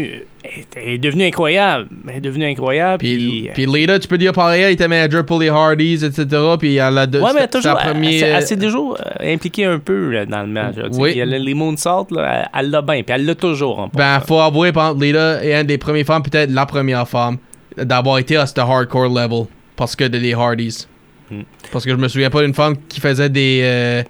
Elle 0.74 0.88
est 0.94 0.98
devenue 0.98 1.24
incroyable. 1.24 1.86
Elle 2.08 2.16
est 2.16 2.20
devenue 2.20 2.46
incroyable, 2.46 2.98
Puis, 2.98 3.16
puis. 3.16 3.50
puis 3.54 3.66
Lita, 3.66 3.98
tu 3.98 4.08
peux 4.08 4.16
dire 4.18 4.32
pareil, 4.32 4.62
elle 4.62 4.72
était 4.72 4.88
manager 4.88 5.24
pour 5.24 5.38
les 5.38 5.48
Hardys, 5.50 6.02
etc. 6.04 6.24
Puis 6.58 6.76
elle 6.76 6.96
a 6.98 7.06
de, 7.06 7.20
Ouais, 7.20 7.30
mais 7.34 7.46
toujours, 7.46 7.62
sa 7.78 7.82
elle, 7.84 7.90
première- 7.92 8.10
elle 8.12 8.18
s'est- 8.18 8.26
elle 8.28 8.42
s'est 8.46 8.56
toujours 8.58 8.98
euh, 8.98 9.32
impliquée 9.34 9.66
un 9.66 9.78
peu 9.78 10.10
là, 10.10 10.24
dans 10.26 10.40
le 10.40 10.48
match. 10.48 10.76
là. 10.76 10.84
Oui. 10.92 11.10
Il 11.12 11.18
y 11.18 11.22
a 11.22 11.26
le- 11.26 11.36
les 11.36 11.54
moonsaults, 11.54 12.10
là, 12.12 12.48
elle- 12.54 12.60
elle 12.64 12.70
l'a 12.70 12.80
bien, 12.82 13.02
puis 13.02 13.14
elle 13.14 13.26
l'a 13.26 13.34
toujours 13.34 13.78
en 13.80 13.88
Ben, 13.94 14.18
faut 14.20 14.40
avouer, 14.40 14.72
par 14.72 14.88
exemple, 14.88 15.04
Lita 15.04 15.44
est 15.44 15.60
une 15.60 15.66
des 15.66 15.78
premières 15.78 16.06
femmes, 16.06 16.22
peut-être 16.22 16.50
la 16.50 16.64
première 16.66 17.06
femme, 17.06 17.36
d'avoir 17.76 18.18
été 18.18 18.36
à 18.36 18.46
ce 18.46 18.58
hardcore 18.58 19.08
level. 19.08 19.44
Parce 19.76 19.94
que 19.94 20.04
de 20.04 20.18
les 20.18 20.32
Hardys. 20.34 20.86
Hmm. 21.30 21.42
Parce 21.70 21.84
que 21.84 21.90
je 21.90 21.96
me 21.96 22.08
souviens 22.08 22.28
pas 22.30 22.42
d'une 22.42 22.54
femme 22.54 22.74
qui 22.88 22.98
faisait 23.00 23.28
des. 23.28 23.60
euh, 23.62 24.02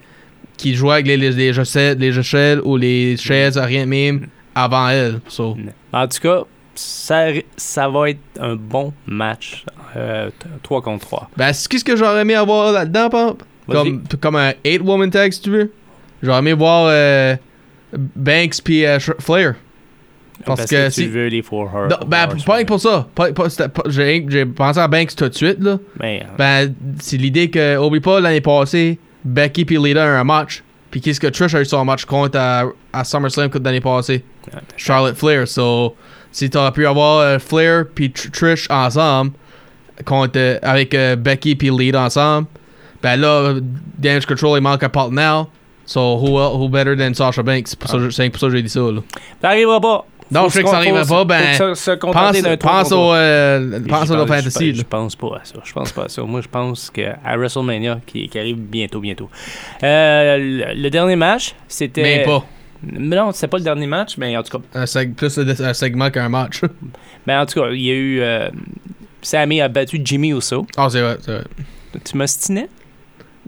qui 0.60 0.74
jouait 0.74 0.94
avec 0.94 1.06
les, 1.06 1.16
les, 1.16 1.30
les, 1.32 2.18
échelles 2.18 2.60
ou 2.64 2.76
les 2.76 3.16
chaises, 3.16 3.56
rien 3.58 3.84
de 3.84 3.88
même, 3.90 4.26
avant 4.54 4.88
elle. 4.88 5.20
So. 5.28 5.56
En 5.92 6.06
tout 6.06 6.20
cas, 6.20 6.42
ça, 6.74 7.26
ça 7.56 7.88
va 7.88 8.10
être 8.10 8.20
un 8.40 8.56
bon 8.56 8.92
match. 9.06 9.64
euh, 9.96 10.28
t- 10.30 10.46
3 10.62 10.82
contre 10.82 11.06
3. 11.06 11.30
Ben, 11.36 11.46
qu'est-ce 11.52 11.84
que 11.84 11.96
j'aurais 11.96 12.20
aimé 12.22 12.34
avoir 12.34 12.72
là-dedans. 12.72 13.36
Comme, 13.68 14.02
comme 14.20 14.36
un 14.36 14.52
8-woman 14.64 15.10
tag, 15.10 15.32
si 15.32 15.40
tu 15.42 15.50
veux. 15.50 15.72
J'aurais 16.22 16.38
aimé 16.40 16.52
voir 16.52 16.86
euh, 16.90 17.36
Banks 17.92 18.60
puis 18.62 18.84
euh, 18.84 18.98
Flair. 19.18 19.54
Parce, 20.46 20.64
que, 20.64 20.86
tu 20.86 20.92
si. 20.92 21.06
veux 21.06 21.26
les 21.26 21.42
Four 21.42 21.70
ben, 22.06 22.26
pas 22.46 22.54
rien 22.54 22.62
que 22.62 22.68
pour 22.68 22.80
ça. 22.80 23.06
J'ai 23.88 24.46
pensé 24.46 24.80
à 24.80 24.88
Banks 24.88 25.14
tout 25.14 25.28
de 25.28 25.34
suite, 25.34 25.58
là. 25.60 25.78
Euh, 26.02 26.18
Ben, 26.38 26.74
c'est 26.98 27.18
l'idée 27.18 27.50
que, 27.50 27.76
oublie 27.76 28.00
pas, 28.00 28.20
l'année 28.20 28.40
passée, 28.40 28.98
Becky 29.24 29.64
puis 29.64 29.78
Lita 29.78 30.00
ont 30.04 30.08
un 30.20 30.24
match. 30.24 30.62
Puis 30.90 31.00
qu'est-ce 31.00 31.20
que 31.20 31.28
Trish 31.28 31.54
a 31.54 31.60
eu 31.60 31.64
son 31.64 31.84
match 31.84 32.04
contre 32.04 32.36
à, 32.38 32.64
à 32.92 33.04
SummerSlam 33.04 33.48
contre 33.50 33.64
l'année 33.64 33.80
passée? 33.80 34.24
Charlotte 34.76 35.16
Flair. 35.16 35.46
So, 35.46 35.94
si 36.32 36.50
t'aurais 36.50 36.72
pu 36.72 36.84
avoir 36.86 37.20
euh, 37.20 37.38
Flair 37.38 37.84
puis 37.94 38.08
Tr- 38.08 38.30
Trish 38.32 38.66
ensemble, 38.70 39.32
contre, 40.04 40.32
euh, 40.38 40.58
avec 40.62 40.92
euh, 40.94 41.14
Becky 41.14 41.54
puis 41.54 41.70
Lead 41.70 41.94
ensemble, 41.94 42.48
ben 43.02 43.16
là, 43.20 43.54
Damage 43.98 44.26
Control, 44.26 44.58
il 44.58 44.62
manque 44.62 44.82
un 44.82 44.88
partenaire. 44.88 45.46
So, 45.86 46.16
who, 46.18 46.38
who 46.38 46.68
better 46.68 46.96
than 46.96 47.14
Sasha 47.14 47.42
Banks? 47.42 47.70
C'est 47.70 47.78
pour 47.78 47.90
que- 47.90 48.10
C'est 48.10 48.28
pour 48.30 48.40
ça 48.40 48.46
que 48.48 48.56
j'ai 48.56 48.62
dit 48.62 48.68
ça. 48.68 48.80
Là. 48.80 49.00
Ça 49.40 49.48
arrivera 49.48 49.80
pas. 49.80 50.04
Non, 50.30 50.44
je 50.48 50.52
sais 50.54 50.62
que 50.62 50.68
ça 50.68 50.76
arrivera 50.76 51.04
faut- 51.04 51.14
pas, 51.14 51.24
ben, 51.24 51.54
se, 51.54 51.74
se 51.74 51.90
Pense, 51.90 52.00
contenter 52.00 52.42
d'un 52.42 52.56
trois 52.56 52.82
pense, 52.82 52.92
au, 52.92 53.12
euh, 53.14 53.80
Puis 53.80 53.90
pense 53.90 54.06
je 54.08 54.12
au 54.14 54.16
pense- 54.26 54.36
Fantasy. 54.36 54.74
Je, 54.74 54.82
pense 54.84 55.16
pas 55.16 55.26
à 55.26 55.44
ça. 55.44 55.54
Je 55.64 55.72
pense 55.72 55.92
pas 55.92 56.04
à 56.04 56.08
ça. 56.08 56.22
Moi, 56.22 56.40
je 56.40 56.48
pense 56.48 56.88
que 56.90 57.02
à 57.24 57.36
WrestleMania, 57.36 57.98
qui, 58.06 58.28
qui 58.28 58.38
arrive 58.38 58.56
bientôt, 58.56 59.00
bientôt. 59.00 59.28
Euh, 59.82 60.36
le, 60.38 60.80
le 60.82 60.90
dernier 60.90 61.16
match, 61.16 61.54
c'était. 61.68 62.02
Mais 62.02 62.22
pas. 62.24 62.44
Mais 62.82 63.16
Non, 63.16 63.32
c'était 63.32 63.48
pas 63.48 63.58
le 63.58 63.64
dernier 63.64 63.86
match, 63.86 64.16
mais 64.18 64.36
en 64.36 64.42
tout 64.42 64.56
cas, 64.58 64.64
Un 64.74 64.84
seg- 64.84 65.14
plus 65.14 65.36
un 65.38 65.48
un 65.48 65.74
segment 65.74 66.10
qu'un 66.10 66.28
match. 66.28 66.60
mais 67.26 67.36
en 67.36 67.44
tout 67.46 67.60
cas, 67.60 67.68
il 67.70 67.82
y 67.82 67.90
a 67.90 67.94
eu. 67.94 68.20
euh, 68.20 68.48
Sammy 69.22 69.60
a 69.60 69.68
battu 69.68 70.00
Jimmy 70.02 70.30
Uso. 70.30 70.66
Ah, 70.76 70.88
c'est 70.90 71.00
vrai, 71.02 71.18
c'est 71.20 71.32
vrai. 71.32 71.44
Tu 72.04 72.16
m'ostinais? 72.16 72.68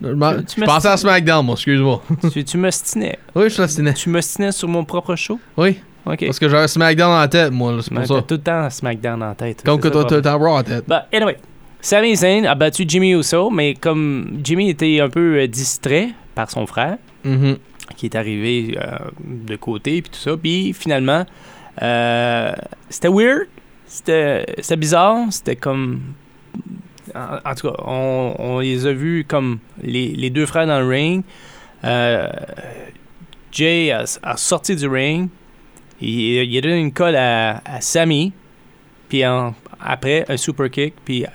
Je 0.03 0.09
Tu 0.09 0.61
je 0.61 0.65
pensais 0.65 0.89
à 0.89 0.97
SmackDown, 0.97 1.47
moi, 1.47 1.55
excuse-moi. 1.55 2.03
tu 2.33 2.45
tu 2.45 2.57
m'ostinais. 2.59 3.19
Oui, 3.37 3.45
je 3.49 3.55
fasciné. 3.55 3.95
Tu 3.95 4.09
m'ostinais 4.09 4.51
sur 4.53 4.67
mon 4.69 4.85
propre 4.85 5.15
show? 5.15 5.39
Oui, 5.57 5.79
Ok. 6.05 6.25
parce 6.27 6.39
que 6.39 6.49
j'avais 6.49 6.67
SmackDown 6.69 7.23
en 7.25 7.29
tête, 7.29 7.53
moi, 7.53 7.77
c'est 7.83 7.95
pour 7.95 8.07
ça. 8.07 8.23
tout 8.23 8.35
le 8.35 8.41
temps 8.41 8.69
SmackDown 8.71 9.23
en 9.23 9.35
tête. 9.35 9.63
Comme 9.65 9.81
que 9.81 9.89
toi, 9.89 10.03
le 10.03 10.09
t'as 10.09 10.21
problème. 10.21 10.23
t'as 10.23 10.35
Raw 10.35 10.57
en 10.59 10.63
tête. 10.63 10.85
Bah, 10.89 11.07
anyway. 11.13 11.37
Sami 11.81 12.15
Zayn 12.17 12.45
a 12.47 12.55
battu 12.55 12.85
Jimmy 12.87 13.11
Uso, 13.13 13.51
mais 13.51 13.75
comme 13.75 14.39
Jimmy 14.43 14.71
était 14.71 15.01
un 15.01 15.09
peu 15.09 15.41
euh, 15.41 15.47
distrait 15.49 16.11
par 16.35 16.49
son 16.51 16.67
frère, 16.67 16.97
Mhm. 17.25 17.57
qui 17.97 18.07
est 18.07 18.15
arrivé 18.15 18.77
euh, 18.81 18.99
de 19.25 19.57
côté, 19.57 20.01
puis 20.03 20.11
tout 20.11 20.19
ça, 20.19 20.37
puis 20.37 20.73
finalement, 20.73 21.25
euh, 21.83 22.53
c'était 22.89 23.09
weird, 23.09 23.47
c'était 23.87 24.45
c'était 24.59 24.77
bizarre, 24.77 25.19
c'était 25.31 25.57
comme... 25.57 26.01
En, 27.17 27.51
en 27.51 27.55
tout 27.57 27.69
cas, 27.69 27.75
on, 27.85 28.35
on 28.39 28.59
les 28.61 28.87
a 28.87 28.93
vus 28.93 29.25
comme 29.27 29.59
les, 29.83 30.09
les 30.11 30.31
deux 30.31 30.47
frères 30.47 30.67
dans 30.69 30.79
le 30.81 30.87
ring. 30.87 31.25
Euh, 31.85 32.29
Jay 33.51 33.91
a, 33.91 34.05
a 34.23 34.37
sorti 34.37 34.77
du 34.77 34.87
ring, 34.87 35.29
il, 36.03 36.45
il 36.45 36.59
a 36.59 36.61
donné 36.61 36.79
une 36.81 36.93
colle 36.93 37.17
à, 37.17 37.63
à 37.65 37.81
Sammy, 37.81 38.33
puis 39.09 39.25
en- 39.27 39.55
après 39.81 40.25
un 40.29 40.37
super 40.37 40.71
kick, 40.71 40.95
puis 41.05 41.25
euh, 41.25 41.29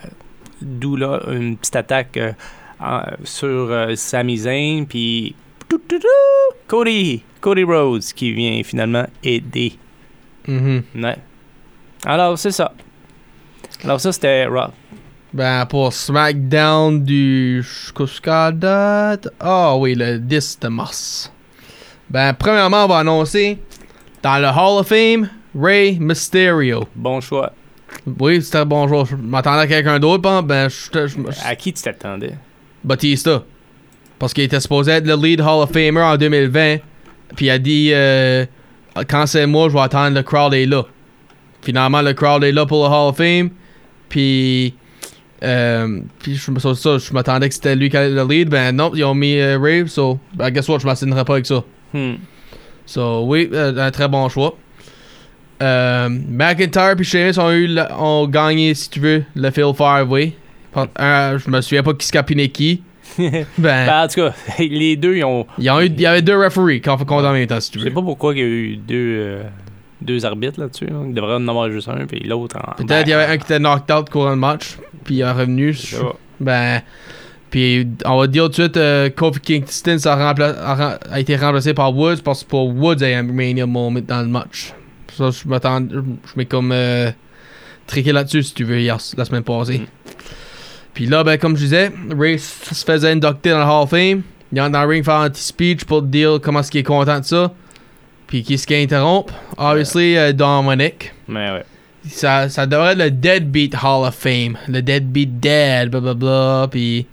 d'où 0.62 0.96
là 0.96 1.20
une 1.30 1.56
petite 1.56 1.76
attaque 1.76 2.16
euh, 2.16 2.32
en- 2.80 3.02
sur 3.24 3.48
euh, 3.48 3.94
Sami 3.96 4.36
Zayn, 4.38 4.84
puis 4.86 5.34
Cody, 6.66 7.22
Cody 7.40 7.62
Rhodes 7.64 8.02
qui 8.14 8.32
vient 8.32 8.62
finalement 8.62 9.06
aider. 9.22 9.72
Mhm. 10.46 10.82
Ouais. 10.96 11.16
Alors 12.04 12.38
c'est 12.38 12.50
ça. 12.52 12.72
Alors 13.84 14.00
ça 14.00 14.12
c'était 14.12 14.46
Raw. 14.46 14.70
Ben, 15.32 15.66
pour 15.66 15.92
SmackDown 15.92 17.04
du. 17.04 17.62
Jusqu'à 17.62 18.50
date. 18.50 19.28
Ah 19.38 19.76
oui, 19.76 19.94
le 19.94 20.18
10 20.18 20.58
de 20.60 20.68
mars. 20.68 21.30
Ben, 22.08 22.32
premièrement, 22.32 22.84
on 22.86 22.88
va 22.88 22.98
annoncer 23.00 23.58
dans 24.22 24.38
le 24.38 24.48
Hall 24.48 24.80
of 24.80 24.88
Fame, 24.88 25.28
Ray 25.58 25.98
Mysterio. 25.98 26.86
Bon 26.94 27.20
choix. 27.20 27.52
Oui, 28.18 28.42
c'était 28.42 28.64
bonjour. 28.64 29.06
Je 29.06 29.16
m'attendais 29.16 29.60
à 29.62 29.66
quelqu'un 29.66 29.98
d'autre, 29.98 30.22
ben, 30.22 30.42
ben, 30.42 30.68
je. 30.68 31.06
je- 31.06 31.08
je- 31.08 31.46
À 31.48 31.56
qui 31.56 31.72
tu 31.72 31.82
t'attendais? 31.82 32.34
Batista. 32.84 33.42
Parce 34.18 34.32
qu'il 34.34 34.44
était 34.44 34.60
supposé 34.60 34.92
être 34.92 35.06
le 35.06 35.14
lead 35.14 35.40
Hall 35.40 35.62
of 35.62 35.70
Famer 35.72 36.00
en 36.02 36.16
2020. 36.16 36.78
Puis 37.36 37.46
il 37.46 37.50
a 37.50 37.58
dit 37.58 37.90
euh, 37.92 38.44
quand 39.08 39.26
c'est 39.26 39.46
moi, 39.46 39.68
je 39.68 39.74
vais 39.74 39.80
attendre 39.80 40.14
le 40.16 40.22
crowd 40.22 40.52
est 40.54 40.66
là. 40.66 40.82
Finalement, 41.62 42.02
le 42.02 42.12
crowd 42.14 42.42
est 42.44 42.52
là 42.52 42.66
pour 42.66 42.84
le 42.84 42.90
Hall 42.92 43.08
of 43.10 43.16
Fame. 43.16 43.50
Puis. 44.08 44.74
Euh, 45.44 46.00
puis 46.18 46.34
je 46.34 46.50
me 46.50 46.58
ça, 46.58 46.72
je 46.98 47.12
m'attendais 47.12 47.48
que 47.48 47.54
c'était 47.54 47.76
lui 47.76 47.88
qui 47.90 47.96
allait 47.96 48.10
le 48.14 48.24
lead. 48.28 48.48
Ben 48.48 48.74
non, 48.74 48.90
ils 48.94 49.04
ont 49.04 49.14
mis 49.14 49.38
euh, 49.38 49.56
Ray. 49.58 49.88
So, 49.88 50.18
ben, 50.34 50.50
guess 50.50 50.68
what, 50.68 50.80
je 50.80 50.86
m'assignerai 50.86 51.24
pas 51.24 51.34
avec 51.34 51.46
ça. 51.46 51.62
Hmm. 51.94 52.14
So, 52.88 53.24
oui, 53.26 53.50
euh, 53.52 53.76
un 53.86 53.90
très 53.90 54.08
bon 54.08 54.28
choix. 54.30 54.56
Euh, 55.62 56.08
McIntyre 56.08 56.94
puis 56.96 57.04
Sheamus 57.04 57.38
ont, 57.38 57.50
eu 57.50 57.66
le- 57.66 57.92
ont 57.98 58.26
gagné, 58.28 58.72
si 58.74 58.88
tu 58.88 59.00
veux, 59.00 59.24
le 59.34 59.50
Phil. 59.50 59.72
Par- 60.72 60.86
un, 60.96 61.36
je 61.36 61.50
me 61.50 61.60
souviens 61.60 61.82
pas 61.82 61.92
qui 61.94 62.06
se 62.06 62.12
capinait 62.12 62.48
qui. 62.48 62.82
ben, 63.18 63.44
Ben, 63.58 64.04
en 64.04 64.08
tout 64.08 64.20
cas, 64.20 64.32
les 64.58 64.96
deux, 64.96 65.16
ils 65.16 65.24
ont. 65.24 65.46
il 65.58 65.64
y, 65.64 65.68
eu, 65.68 65.86
il 65.86 66.00
y 66.00 66.06
avait 66.06 66.22
deux 66.22 66.38
referees 66.42 66.80
qui 66.80 66.88
ont 66.88 66.96
fait 66.96 67.04
compte 67.04 67.24
en 67.24 67.32
même 67.32 67.46
temps, 67.46 67.60
si 67.60 67.70
tu 67.70 67.78
Je 67.78 67.84
sais 67.84 67.88
veux. 67.90 67.94
pas 67.94 68.02
pourquoi 68.02 68.32
il 68.34 68.38
y 68.38 68.42
a 68.42 68.44
eu 68.46 68.76
deux, 68.76 68.94
euh, 69.18 69.42
deux 70.00 70.24
arbitres 70.24 70.60
là-dessus. 70.60 70.86
là. 70.86 71.00
Il 71.06 71.12
devrait 71.14 71.34
en 71.34 71.48
avoir 71.48 71.70
juste 71.70 71.88
un, 71.88 72.06
puis 72.06 72.20
l'autre 72.20 72.56
en. 72.56 72.74
Peut-être 72.82 73.06
il 73.06 73.10
y 73.10 73.12
avait 73.14 73.32
un 73.32 73.36
qui 73.36 73.44
était 73.44 73.58
knocked 73.58 73.90
out 73.94 74.08
courant 74.10 74.30
le 74.30 74.36
match, 74.36 74.78
puis 75.04 75.16
il 75.16 75.20
est 75.20 75.30
revenu. 75.30 75.72
Je. 75.74 75.96
Ben, 76.40 76.82
puis 77.50 77.86
on 78.04 78.18
va 78.18 78.26
dire 78.26 78.44
tout 78.44 78.48
de 78.48 78.54
suite, 78.54 78.76
euh, 78.76 79.08
Kofi 79.10 79.40
Kingston 79.40 79.96
a, 80.04 80.98
a 81.10 81.20
été 81.20 81.36
remplacé 81.36 81.72
par 81.74 81.94
Woods 81.96 82.22
parce 82.22 82.44
que 82.44 82.48
pour 82.48 82.68
Woods, 82.68 82.96
il 83.00 83.08
y 83.08 83.14
a 83.14 83.18
un 83.18 83.22
Mania 83.22 83.66
moment 83.66 84.00
dans 84.06 84.20
le 84.20 84.28
match. 84.28 84.74
Ça, 85.16 85.30
je 85.30 85.48
m'attends, 85.48 85.80
je 85.90 86.32
m'ai 86.36 86.46
comme 86.46 86.70
euh, 86.72 87.10
triqué 87.86 88.12
là-dessus 88.12 88.42
si 88.42 88.54
tu 88.54 88.64
veux, 88.64 88.80
hier, 88.80 88.98
la 89.16 89.24
semaine 89.24 89.42
passée. 89.42 89.82
Puis 90.94 91.06
là, 91.06 91.24
ben, 91.24 91.38
comme 91.38 91.56
je 91.56 91.62
disais, 91.62 91.92
Ray 92.16 92.38
se 92.38 92.84
faisait 92.84 93.12
inducter 93.12 93.50
dans 93.50 93.58
le 93.58 93.64
Hall 93.64 93.82
of 93.84 93.90
Fame. 93.90 94.22
Il 94.52 94.58
est 94.58 94.70
dans 94.70 94.82
le 94.82 94.88
ring 94.88 95.04
faire 95.04 95.16
un 95.16 95.30
petit 95.30 95.42
speech 95.42 95.84
pour 95.84 96.02
dire 96.02 96.38
comment 96.42 96.60
est-ce 96.60 96.70
qu'il 96.70 96.80
est 96.80 96.84
content 96.84 97.20
de 97.20 97.24
ça. 97.24 97.52
Puis 98.26 98.42
qui 98.42 98.54
est-ce 98.54 98.66
qui 98.66 98.74
interrompt? 98.74 99.32
Obviously, 99.56 100.16
euh, 100.16 100.32
Dominic. 100.32 101.12
Mais 101.26 101.50
ouais. 101.50 101.64
Ça, 102.08 102.48
ça 102.48 102.66
devrait 102.66 102.92
être 102.92 102.98
le 102.98 103.10
Deadbeat 103.10 103.74
Hall 103.74 104.06
of 104.06 104.14
Fame. 104.14 104.56
Le 104.68 104.80
Deadbeat 104.80 105.40
Dead, 105.40 105.90
blablabla. 105.90 106.68
Puis, 106.70 107.06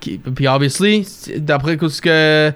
qui- 0.00 0.18
puis 0.18 0.48
obviously, 0.48 1.06
d'après 1.36 1.76
ce 1.88 2.00
que 2.00 2.52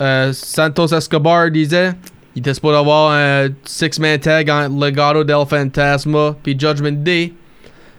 euh, 0.00 0.32
Santos 0.32 0.88
Escobar 0.94 1.50
disait, 1.50 1.92
il 2.34 2.40
était 2.40 2.54
supposé 2.54 2.76
avoir 2.76 3.12
un 3.12 3.48
six-man 3.64 4.18
tag 4.18 4.48
entre 4.50 4.78
Legado 4.84 5.24
del 5.24 5.44
Fantasma 5.48 6.36
puis 6.42 6.56
Judgment 6.58 7.02
Day. 7.02 7.32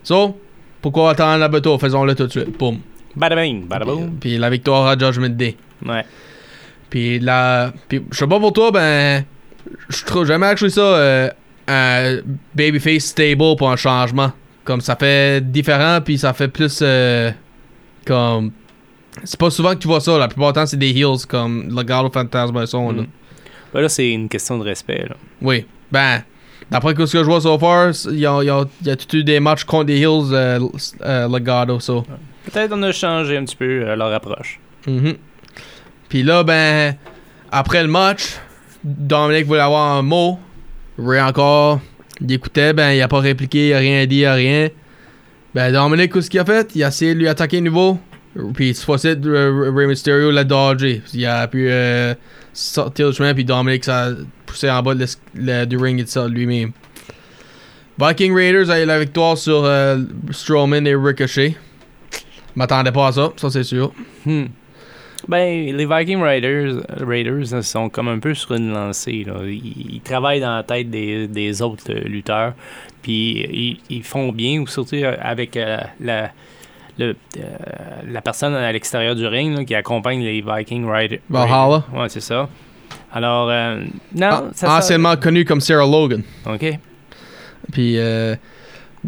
So, 0.03 0.38
pourquoi 0.82 1.12
attendre 1.12 1.39
la 1.39 1.48
bateau? 1.48 1.77
Faisons-le 1.77 2.13
tout 2.15 2.27
de 2.27 2.32
suite. 2.32 2.58
Boom. 2.58 2.79
Bada 3.15 3.36
bing, 3.36 3.67
bada 3.67 3.84
boom. 3.84 4.17
Puis 4.20 4.38
la 4.38 4.50
victoire 4.50 4.86
à 4.88 4.98
Judgment 4.98 5.29
Day. 5.36 5.56
Ouais. 5.86 6.06
Puis 6.89 7.20
la. 7.20 7.74
Puis 7.89 8.03
je 8.12 8.17
sais 8.17 8.27
pas 8.27 8.39
pour 8.39 8.53
toi, 8.53 8.72
ben. 8.72 9.24
Je 9.89 10.06
trouve 10.06 10.25
jamais 10.25 10.46
actually 10.46 10.72
ça 10.72 10.82
euh, 10.82 11.29
un 11.67 12.20
babyface 12.56 13.06
stable 13.06 13.56
pour 13.58 13.70
un 13.70 13.75
changement. 13.75 14.32
Comme 14.63 14.79
ça 14.82 14.96
fait 14.96 15.41
différent, 15.51 16.00
puis 16.03 16.17
ça 16.17 16.32
fait 16.34 16.48
plus. 16.48 16.79
euh, 16.82 17.32
comme. 18.06 18.51
C'est 19.24 19.39
pas 19.39 19.50
souvent 19.50 19.74
que 19.74 19.79
tu 19.79 19.88
vois 19.88 20.01
ça. 20.01 20.17
La 20.17 20.27
plupart 20.27 20.53
du 20.53 20.59
temps, 20.59 20.65
c'est 20.65 20.77
des 20.77 20.91
heels 20.91 21.25
comme 21.27 21.69
le 21.75 21.83
Galo 21.83 22.09
Fantasma 22.12 22.63
et 22.63 22.67
son. 22.67 22.91
là. 22.91 23.01
Mm. 23.03 23.07
Ben 23.74 23.81
là, 23.81 23.89
c'est 23.89 24.09
une 24.09 24.29
question 24.29 24.57
de 24.57 24.63
respect. 24.63 25.05
Là. 25.09 25.15
Oui. 25.41 25.65
Ben. 25.91 26.24
D'après 26.69 26.89
ce 26.91 26.95
que 26.95 27.05
je 27.05 27.29
vois 27.29 27.39
so 27.39 27.57
far, 27.57 27.91
il 28.12 28.19
y 28.19 28.25
a, 28.25 28.43
y 28.43 28.50
a, 28.50 28.65
y 28.83 28.89
a 28.89 28.95
tout 28.97 29.15
eu 29.15 29.24
des 29.24 29.39
matchs 29.39 29.63
contre 29.63 29.86
des 29.86 30.00
heels, 30.00 30.33
euh, 30.33 30.59
euh, 31.01 31.27
Legado, 31.29 31.79
so? 31.79 32.03
Peut-être 32.43 32.74
on 32.74 32.83
a 32.83 32.91
changé 32.91 33.38
un 33.38 33.45
petit 33.45 33.55
peu 33.55 33.83
euh, 33.83 33.95
leur 33.95 34.13
approche. 34.13 34.59
Mhm. 34.86 35.15
Puis 36.09 36.24
là, 36.24 36.43
ben, 36.43 36.95
après 37.51 37.81
le 37.83 37.89
match, 37.89 38.38
Dominique 38.83 39.45
voulait 39.45 39.62
avoir 39.62 39.95
un 39.97 40.01
mot. 40.01 40.39
Ray 40.97 41.21
encore, 41.21 41.79
il 42.19 42.31
écoutait, 42.33 42.74
ben, 42.74 42.91
il 42.91 43.01
a 43.01 43.07
pas 43.07 43.19
répliqué, 43.19 43.69
il 43.69 43.74
a 43.74 43.77
rien 43.77 44.05
dit, 44.05 44.17
il 44.17 44.25
a 44.25 44.33
rien. 44.33 44.69
Ben, 45.55 45.71
Dominique, 45.71 46.12
qu'est-ce 46.12 46.29
qu'il 46.29 46.39
a 46.39 46.45
fait? 46.45 46.69
Il 46.75 46.83
a 46.83 46.89
essayé 46.89 47.13
de 47.13 47.19
lui 47.19 47.27
attaquer 47.29 47.59
de 47.59 47.65
nouveau. 47.65 47.97
Puis, 48.53 48.74
fois-ci, 48.74 49.15
euh, 49.25 49.72
Ray 49.75 49.88
Mysterio 49.88 50.32
l'a 50.32 50.44
dodgé. 50.44 51.01
Il 51.13 51.25
a 51.25 51.48
pu 51.48 51.67
euh, 51.70 52.13
sortir 52.53 53.10
du 53.10 53.15
chemin, 53.15 53.34
puis 53.34 53.46
Dominique 53.46 53.86
s'est 53.86 54.13
poussé 54.46 54.70
en 54.70 54.82
bas 54.82 54.96
de 54.96 55.06
le- 55.36 55.65
du 55.65 55.77
ring 55.77 56.00
itself 56.00 56.29
lui-même. 56.29 56.72
Viking 58.00 58.36
Raiders 58.36 58.70
a 58.70 58.82
eu 58.82 58.86
la 58.86 59.00
victoire 59.00 59.38
sur 59.38 59.65
euh, 59.65 59.98
Strowman 60.32 60.86
et 60.86 60.96
Ricochet. 60.96 61.56
M'attendais 62.56 62.91
pas 62.91 63.08
à 63.08 63.12
ça, 63.12 63.34
ça 63.38 63.50
c'est 63.50 63.63
sûr. 63.63 63.91
Hmm. 64.25 64.46
Ben, 65.27 65.75
les 65.75 65.86
Viking 65.86 66.22
Raiders, 66.22 66.84
Raiders 67.00 67.63
sont 67.63 67.89
comme 67.89 68.08
un 68.08 68.20
peu 68.20 68.34
sur 68.34 68.53
une 68.53 68.72
lancée. 68.72 69.25
Ils, 69.46 70.01
travaillent 70.01 70.39
dans 70.39 70.56
la 70.56 70.63
tête 70.63 70.89
des, 70.89 71.27
des 71.27 71.62
autres 71.62 71.91
euh, 71.91 72.00
lutteurs. 72.08 72.53
Puis 73.01 73.41
ils, 73.51 73.79
ils 73.89 74.03
font 74.03 74.32
bien, 74.32 74.62
ou 74.62 74.67
surtout 74.67 74.96
euh, 74.96 75.15
avec 75.20 75.58
euh, 75.58 75.79
la, 76.00 76.32
le, 76.98 77.16
euh, 77.38 77.42
la 78.10 78.22
personne 78.22 78.54
à 78.56 78.72
l'extérieur 78.72 79.16
du 79.16 79.25
ring 79.27 79.58
là, 79.58 79.63
qui 79.66 79.75
accompagne 79.75 80.22
les 80.22 80.42
Viking 80.46 80.88
Raiders. 80.89 81.20
Valhalla. 81.30 81.84
Ouais, 81.94 82.10
c'est 82.10 82.22
ça. 82.22 82.50
Alors, 83.12 83.50
euh, 83.50 83.82
non, 84.16 84.27
Ah, 84.32 84.44
ça, 84.54 84.68
ça- 84.68 84.77
anciennement 84.77 85.16
connu 85.18 85.46
comme 85.46 85.62
Sarah 85.62 85.86
Logan. 85.86 86.24
OK. 86.46 86.80
Puis 87.72 87.98
euh, 87.98 88.36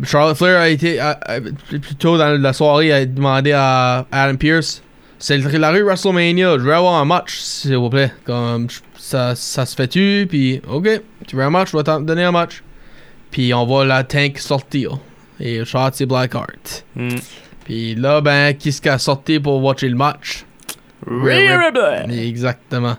Charlotte 0.03 0.37
Flair 0.37 0.59
a 0.59 0.69
été 0.69 0.99
a- 0.99 1.19
a- 1.25 1.39
plus 1.41 1.95
tôt 1.97 2.17
dans 2.17 2.39
la 2.41 2.53
soirée 2.53 2.91
a 2.91 3.05
demandé 3.05 3.51
à 3.53 4.05
Adam 4.11 4.37
Pierce 4.37 4.83
c'est 5.21 5.37
la 5.37 5.71
rue 5.71 5.83
WrestleMania. 5.83 6.57
Je 6.57 6.63
veux 6.63 6.73
avoir 6.73 6.95
un 6.95 7.03
match, 7.03 7.37
s'il 7.39 7.75
vous 7.75 7.89
plaît. 7.89 8.09
Comme 8.23 8.67
ça, 8.97 9.35
ça 9.35 9.65
se 9.65 9.75
fait-tu? 9.75 10.25
Puis, 10.29 10.61
ok, 10.65 10.87
tu 11.27 11.35
veux 11.35 11.43
un 11.43 11.49
match, 11.49 11.71
je 11.71 11.77
vais 11.77 11.83
t'en 11.83 11.99
donner 11.99 12.23
un 12.23 12.31
match. 12.31 12.63
Puis 13.29 13.53
on 13.53 13.65
va 13.65 13.83
la 13.83 14.05
tank 14.05 14.37
sortir. 14.37 14.97
Et 15.41 15.65
Shot, 15.65 15.89
c'est 15.91 16.05
Blackheart. 16.05 16.85
Mm. 16.95 17.09
Puis 17.69 17.93
là, 17.93 18.19
ben, 18.19 18.53
qui 18.55 18.71
ce 18.71 18.81
qui 18.81 18.89
a 18.89 18.97
sorti 18.97 19.39
pour 19.39 19.63
watcher 19.63 19.89
le 19.89 19.95
match? 19.95 20.43
Rhea 21.05 21.55
Ripley, 21.67 22.27
Exactement. 22.27 22.97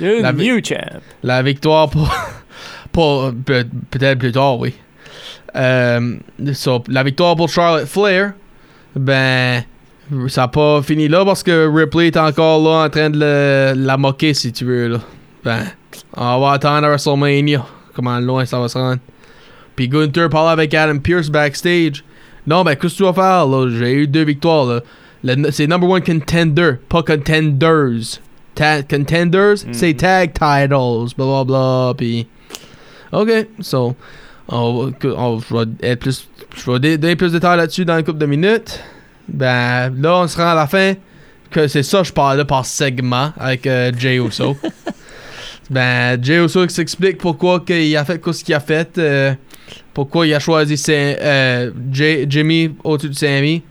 le 0.00 0.22
La 0.22 0.32
new 0.32 0.64
champ. 0.64 0.76
La 1.22 1.42
victoire 1.42 1.90
pour. 1.90 2.10
pour 2.92 3.30
peut- 3.44 3.66
Peut-être 3.90 4.18
plus 4.18 4.32
tard, 4.32 4.58
oui. 4.58 4.74
Euh, 5.56 6.16
so, 6.54 6.82
la 6.88 7.02
victoire 7.02 7.36
pour 7.36 7.48
Charlotte 7.50 7.86
Flair, 7.86 8.32
ben. 8.96 9.62
Ça 10.28 10.40
n'a 10.42 10.48
pas 10.48 10.80
fini 10.80 11.06
là 11.06 11.22
parce 11.26 11.42
que 11.42 11.68
Ripley 11.68 12.06
est 12.06 12.16
encore 12.16 12.62
là 12.62 12.86
en 12.86 12.88
train 12.88 13.10
de 13.10 13.18
le- 13.20 13.74
la 13.76 13.98
moquer, 13.98 14.32
si 14.32 14.50
tu 14.54 14.64
veux. 14.64 14.88
Là. 14.88 14.98
Ben, 15.44 15.64
on 16.16 16.40
va 16.40 16.52
attendre 16.52 16.86
à 16.86 16.88
WrestleMania. 16.88 17.62
Comment 17.94 18.18
loin 18.18 18.46
ça 18.46 18.58
va 18.58 18.68
se 18.68 18.78
rendre. 18.78 19.00
Puis 19.76 19.86
Gunther 19.86 20.30
parle 20.30 20.50
avec 20.50 20.72
Adam 20.72 20.98
Pierce 20.98 21.28
backstage. 21.28 22.02
Non, 22.48 22.64
ben, 22.64 22.74
qu'est-ce 22.76 22.94
que 22.94 22.98
tu 22.98 23.02
vas 23.04 23.12
faire 23.12 23.46
là? 23.46 23.68
J'ai 23.70 23.92
eu 23.92 24.06
deux 24.06 24.24
victoires 24.24 24.64
là. 24.66 24.80
C'est 25.50 25.66
number 25.66 25.88
one 25.88 26.02
contender, 26.02 26.72
pas 26.88 27.02
contenders. 27.02 28.20
Ta- 28.54 28.82
contenders, 28.82 29.56
c'est 29.72 29.94
tag 29.94 30.32
titles, 30.32 31.14
blah 31.16 31.26
blah 31.26 31.44
blah. 31.44 31.94
Puis, 31.96 32.26
ok, 33.12 33.30
so, 33.60 33.94
on, 34.48 34.86
va- 34.86 35.14
on- 35.16 35.40
je 35.40 35.54
vais 35.54 35.64
être 35.82 36.00
plus, 36.00 36.28
je 36.56 36.70
vais 36.70 36.96
donner 36.98 37.16
plus 37.16 37.28
de 37.32 37.38
détails 37.38 37.56
là-dessus 37.58 37.84
dans 37.84 37.98
une 37.98 38.04
couple 38.04 38.18
de 38.18 38.26
minutes. 38.26 38.80
Ben, 39.28 39.92
là, 40.00 40.20
on 40.22 40.26
se 40.28 40.36
rend 40.36 40.48
à 40.48 40.54
la 40.54 40.66
fin 40.66 40.94
que 41.50 41.66
c'est 41.68 41.82
ça 41.82 41.98
que 42.00 42.06
je 42.08 42.12
parlais 42.12 42.44
par 42.44 42.64
segment 42.64 43.32
avec 43.38 43.66
euh, 43.66 43.92
Jay 43.98 44.16
Uso. 44.16 44.56
ben, 45.70 46.22
Jay 46.22 46.42
Uso 46.42 46.66
s'explique 46.68 47.18
pourquoi 47.18 47.62
il 47.68 47.96
a 47.96 48.04
fait 48.04 48.20
ce 48.32 48.42
qu'il 48.44 48.54
a 48.54 48.60
fait, 48.60 48.96
euh, 48.98 49.34
pourquoi 49.92 50.26
il 50.26 50.34
a 50.34 50.40
choisi 50.40 50.82
euh, 50.88 51.70
Jay- 51.92 52.26
Jimmy 52.28 52.74
au-dessus 52.84 53.10
de 53.10 53.14
Sammy. 53.14 53.62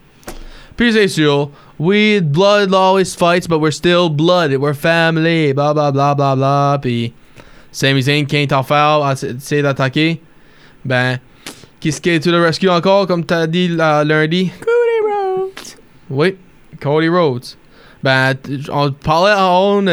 Puis 0.75 0.93
c'est 0.93 1.07
sûr, 1.07 1.49
we 1.79 2.21
blood 2.21 2.71
always 2.73 3.15
fights, 3.15 3.47
but 3.47 3.59
we're 3.59 3.71
still 3.73 4.09
blood, 4.09 4.51
we're 4.57 4.75
family, 4.75 5.53
blah 5.53 5.73
blah 5.73 5.91
blah 5.91 6.13
blah 6.13 6.35
blah. 6.35 6.77
Puis 6.79 7.13
Sami 7.71 8.01
Zayn 8.03 8.25
can't 8.25 8.51
en 8.53 8.61
faire, 8.63 9.11
essaie 9.11 9.61
d'attaquer. 9.63 10.21
Ben, 10.85 11.17
qui 11.79 11.91
ce 11.91 11.99
qui 11.99 12.09
est 12.11 12.19
to 12.19 12.31
the 12.31 12.35
rescue 12.35 12.69
encore, 12.69 13.07
comme 13.07 13.25
t'as 13.25 13.47
dit 13.47 13.67
lundi? 13.69 14.51
Cody 14.59 14.99
Rhodes. 15.03 15.77
Oui, 16.11 16.35
Cody 16.79 17.07
Rhodes. 17.09 17.55
Ben, 18.03 18.35
on 18.71 18.91
parlait 18.91 19.33
en 19.33 19.83
on, 19.83 19.87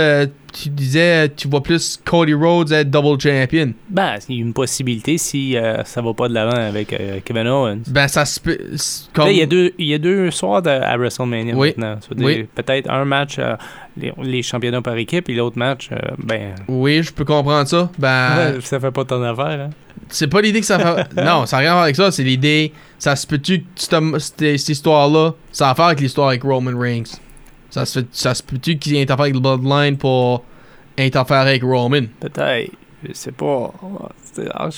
tu 0.54 0.68
disais, 0.68 1.28
tu 1.30 1.49
vois 1.49 1.62
plus 1.62 2.00
Cody 2.04 2.32
Rhodes 2.32 2.70
être 2.73 2.88
double 2.90 3.20
champion. 3.20 3.73
Ben, 3.88 4.14
a 4.16 4.18
une 4.28 4.52
possibilité 4.52 5.18
si 5.18 5.56
euh, 5.56 5.82
ça 5.84 6.00
va 6.00 6.14
pas 6.14 6.28
de 6.28 6.34
l'avant 6.34 6.56
avec 6.56 6.92
euh, 6.92 7.18
Kevin 7.25 7.49
Owens. 7.49 7.80
Ben, 7.88 8.06
ça 8.06 8.25
se 8.25 8.38
peut. 8.38 8.58
c'est 8.76 9.11
Comme, 9.12 9.28
il 9.30 9.37
y 9.38 9.42
a 9.42 9.46
deux, 9.46 9.73
y 9.78 9.92
a 9.94 9.99
deux 9.99 10.30
soirs 10.30 10.62
de- 10.62 10.70
à 10.70 10.96
WrestleMania 10.96 11.54
Oui. 11.56 11.75
maintenant. 11.76 11.99
Oui. 12.16 12.46
Peut-être 12.54 12.88
un 12.88 13.04
match, 13.04 13.37
euh, 13.38 13.56
les, 13.96 14.12
les 14.23 14.42
championnats 14.42 14.80
par 14.82 14.96
équipe, 14.96 15.28
et 15.28 15.34
l'autre 15.34 15.58
match, 15.58 15.90
euh, 15.90 15.96
ben. 16.18 16.54
Oui, 16.68 17.02
je 17.02 17.12
peux 17.12 17.25
comprendre 17.25 17.66
ça. 17.68 17.90
Ben, 17.99 18.37
ouais, 18.54 18.61
ça 18.61 18.78
fait 18.78 18.92
pas 18.92 19.04
ton 19.04 19.23
affaire, 19.23 19.66
hein? 19.66 19.70
c'est 20.08 20.28
pas 20.28 20.40
l'idée 20.40 20.61
que 20.61 20.66
ça 20.66 20.78
fait. 20.78 21.14
non, 21.25 21.46
ça 21.46 21.56
n'a 21.56 21.61
rien 21.61 21.70
à 21.70 21.75
voir 21.75 21.84
avec 21.84 21.96
ça. 21.96 22.12
C'est 22.12 22.23
l'idée. 22.25 22.73
Ça 22.99 23.16
se 23.16 23.26
peut-tu 23.26 23.61
que 23.61 23.66
cette, 23.76 24.38
cette 24.38 24.68
histoire-là, 24.68 25.32
ça 25.50 25.68
a 25.68 25.73
à 25.73 25.75
faire 25.75 25.84
avec 25.87 26.00
l'histoire 26.00 26.28
avec 26.28 26.42
Roman 26.44 26.78
Reigns? 26.78 27.18
Ça 27.75 27.85
se, 27.87 27.99
fait, 27.99 28.07
ça 28.12 28.35
se 28.35 28.43
peut-tu 28.43 28.78
qu'il 28.78 28.97
interfère 28.99 29.25
avec 29.25 29.35
le 29.35 29.40
Bloodline 29.40 29.97
pour 29.97 30.45
interférer 30.97 31.40
avec 31.40 31.62
Roman? 31.64 32.02
Peut-être. 32.21 32.71
Je 33.07 33.12
sais 33.12 33.33
pas. 33.33 33.73
C'est- 34.33 34.49
ah, 34.54 34.69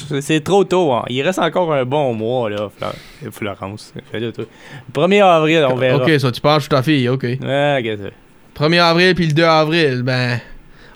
trop 0.42 0.64
tôt. 0.64 0.92
Hein. 0.94 1.04
Il 1.10 1.20
reste 1.20 1.38
encore 1.38 1.72
un 1.74 1.84
bon 1.84 2.14
mois, 2.14 2.48
là, 2.48 2.70
Fla- 2.74 3.30
Florence. 3.30 3.92
Fais-le, 4.10 4.32
toi. 4.32 4.46
1er 4.94 5.20
avril, 5.22 5.66
on 5.70 5.76
verra. 5.76 6.02
Ok, 6.04 6.10
ça, 6.18 6.32
tu 6.32 6.40
penses 6.40 6.64
que 6.64 6.74
ta 6.74 6.82
fille, 6.82 7.06
ok. 7.10 7.22
Ouais, 7.22 7.82
ok, 7.84 7.98
ça. 8.02 8.64
1er 8.64 8.78
avril 8.80 9.14
puis 9.14 9.26
le 9.26 9.32
2 9.34 9.42
avril, 9.44 10.02
ben. 10.02 10.40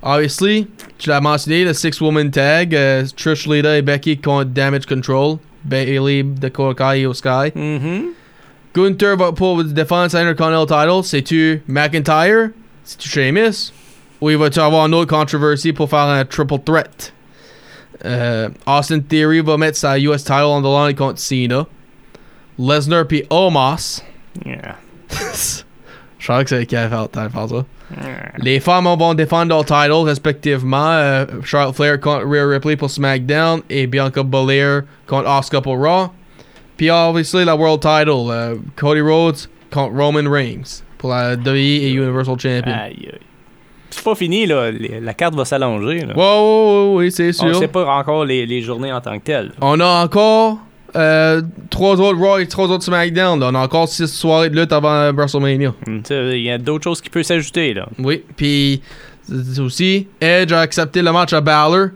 Obviously, 0.02 0.66
tu 0.96 1.10
l'as 1.10 1.20
mentionné, 1.20 1.64
le 1.64 1.74
Six 1.74 2.00
Woman 2.00 2.30
Tag, 2.30 2.74
euh, 2.74 3.04
Trish 3.14 3.46
Lita 3.46 3.76
et 3.76 3.82
Becky 3.82 4.16
contre 4.16 4.46
Damage 4.46 4.86
Control, 4.86 5.36
Bailey 5.64 6.22
de 6.22 6.48
Kokai 6.48 7.04
au 7.04 7.12
Sky. 7.12 7.52
Mhm. 7.54 8.04
Gunther 8.74 9.16
va 9.16 9.32
pour 9.32 9.64
défendre 9.64 10.10
sa 10.10 10.20
Intercontinental 10.20 10.86
title, 10.86 11.04
c'est-tu 11.04 11.62
McIntyre? 11.66 12.50
C'est-tu 12.84 13.08
Sheamus? 13.08 13.72
Ou 14.20 14.30
il 14.30 14.36
va-tu 14.36 14.60
avoir 14.60 14.86
une 14.86 14.94
autre 14.94 15.08
controversy 15.10 15.72
pour 15.72 15.88
faire 15.90 16.00
un 16.06 16.24
triple 16.24 16.58
threat? 16.64 17.12
Euh, 18.04 18.48
Austin 18.66 19.00
Theory 19.00 19.40
va 19.40 19.56
mettre 19.56 19.76
sa 19.76 19.98
US 19.98 20.22
title 20.24 20.44
on 20.44 20.62
the 20.62 20.66
line 20.66 20.94
contre 20.96 21.18
Cena. 21.18 21.66
Lesnar 22.58 23.06
puis 23.06 23.24
Omos. 23.30 24.02
Yeah. 24.44 24.76
Je 26.18 26.26
savais 26.26 26.44
que 26.44 26.50
c'est 26.50 26.66
qui 26.66 26.76
faire, 26.76 27.08
allait 27.16 27.30
faire 27.30 27.48
ça. 27.48 27.64
Les 28.38 28.60
femmes 28.60 28.84
vont 28.84 29.14
défendre 29.14 29.48
leur 29.48 29.64
title 29.64 30.04
respectivement. 30.04 30.90
euh, 30.92 31.26
Charlotte 31.42 31.74
Flair 31.74 31.98
contre 31.98 32.26
Rhea 32.26 32.46
Ripley 32.46 32.76
pour 32.76 32.90
SmackDown 32.90 33.62
et 33.68 33.86
Bianca 33.86 34.22
Belair 34.22 34.82
contre 35.06 35.28
Asuka 35.28 35.60
pour 35.60 35.78
Raw. 35.78 36.10
Puis 36.80 36.88
obviously 36.90 37.44
la 37.44 37.54
World 37.54 37.82
Title, 37.82 38.30
euh, 38.30 38.54
Cody 38.74 39.02
Rhodes 39.02 39.36
contre 39.70 39.94
Roman 39.94 40.30
Reigns 40.30 40.82
pour 40.96 41.10
la 41.10 41.34
WWE 41.34 41.54
et 41.56 41.90
Universal 41.90 42.38
Champion. 42.40 42.72
Aïe, 42.72 42.96
aïe. 43.12 43.18
C'est 43.90 44.02
pas 44.02 44.14
fini, 44.14 44.46
là. 44.46 44.70
Les- 44.70 44.98
La 44.98 45.12
carte 45.12 45.34
va 45.34 45.44
s'allonger, 45.44 46.06
wow, 46.16 46.22
wow, 46.94 46.98
oui, 46.98 47.12
c'est 47.12 47.28
On 47.42 47.48
sûr. 47.52 47.56
sait 47.56 47.68
pas 47.68 47.84
encore 47.84 48.24
les, 48.24 48.46
les 48.46 48.62
journées 48.62 48.90
en 48.94 49.02
tant 49.02 49.18
que 49.18 49.24
telles. 49.24 49.52
On 49.60 49.78
a 49.78 50.02
encore 50.04 50.56
euh, 50.96 51.42
trois 51.68 52.00
autres 52.00 52.18
Raw 52.18 52.38
et 52.38 52.46
trois 52.48 52.68
autres 52.70 52.84
SmackDown. 52.84 53.38
là. 53.38 53.50
On 53.52 53.54
a 53.56 53.58
encore 53.58 53.86
six 53.86 54.06
soirées 54.06 54.48
de 54.48 54.58
lutte 54.58 54.72
avant 54.72 55.12
WrestleMania. 55.12 55.74
Sais, 56.04 56.38
Il 56.38 56.44
y 56.44 56.50
a 56.50 56.56
d'autres 56.56 56.84
choses 56.84 57.02
qui 57.02 57.10
peuvent 57.10 57.24
s'ajouter, 57.24 57.74
là. 57.74 57.88
Oui, 57.98 58.24
puis 58.38 58.80
aussi, 59.58 60.08
Edge 60.18 60.50
a 60.52 60.60
accepté 60.60 61.02
le 61.02 61.12
match 61.12 61.34
à 61.34 61.42
Balor. 61.42 61.88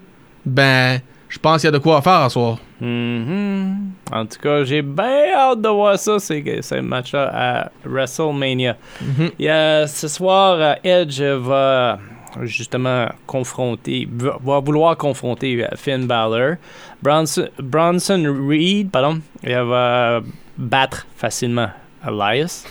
Ben, 0.44 0.98
je 1.30 1.38
pense 1.38 1.62
qu'il 1.62 1.68
y 1.68 1.72
a 1.74 1.78
de 1.78 1.78
quoi 1.82 2.02
faire 2.02 2.12
à 2.20 2.28
soir. 2.28 2.58
Mhm. 2.84 3.76
En 4.12 4.26
tout 4.26 4.38
cas, 4.40 4.64
j'ai 4.64 4.82
bien 4.82 5.32
hâte 5.34 5.60
de 5.62 5.68
voir 5.68 5.98
ça, 5.98 6.18
ces, 6.18 6.60
ces 6.62 6.80
matchs-là 6.80 7.30
à 7.32 7.70
WrestleMania. 7.84 8.76
Mhm. 9.00 9.30
Il 9.38 9.44
y 9.46 9.48
a- 9.48 9.86
ce 9.86 10.06
soir, 10.08 10.76
Edge 10.84 11.20
va 11.22 11.98
justement 12.42 13.06
confronter, 13.26 14.08
va, 14.10 14.60
vouloir 14.60 14.96
confronter 14.96 15.66
Finn 15.76 16.06
Balor. 16.06 16.56
Bronson, 17.02 17.48
Bronson 17.62 18.24
Reed, 18.48 18.90
pardon, 18.90 19.20
il 19.42 19.54
va 19.54 20.20
battre 20.58 21.06
facilement 21.16 21.68
Elias. 22.06 22.64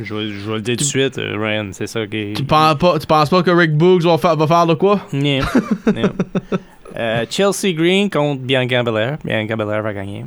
Je, 0.00 0.14
vais- 0.14 0.28
je 0.30 0.48
vais 0.48 0.54
le 0.56 0.60
dire 0.62 0.76
tout 0.76 0.84
de 0.84 0.88
suite, 0.88 1.18
euh, 1.18 1.36
Ryan, 1.38 1.68
c'est 1.72 1.86
ça 1.86 2.06
qui. 2.06 2.32
Tu 2.34 2.44
penses 2.44 2.76
pas, 2.78 2.98
tu 2.98 3.06
penses 3.06 3.28
pas 3.28 3.42
que 3.42 3.50
Rick 3.50 3.76
Boogs 3.76 4.02
va 4.02 4.16
faire, 4.16 4.36
va 4.36 4.46
faire 4.46 4.66
de 4.66 4.74
quoi? 4.74 5.00
Yeah. 5.12 5.44
Yeah. 5.94 6.08
Euh, 6.96 7.24
Chelsea 7.30 7.72
Green 7.74 8.10
contre 8.10 8.42
Bianca 8.42 8.82
Belair. 8.82 9.18
Bianca 9.24 9.56
Belair 9.56 9.82
va 9.82 9.92
gagner. 9.94 10.24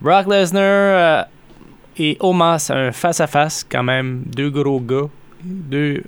Brock 0.00 0.26
Lesnar 0.26 0.62
euh, 0.62 1.22
et 1.98 2.16
Omos, 2.20 2.70
un 2.70 2.92
face-à-face 2.92 3.64
quand 3.70 3.82
même. 3.84 4.22
Deux 4.26 4.50
gros 4.50 4.80
gars. 4.80 5.08
Deux, 5.42 6.02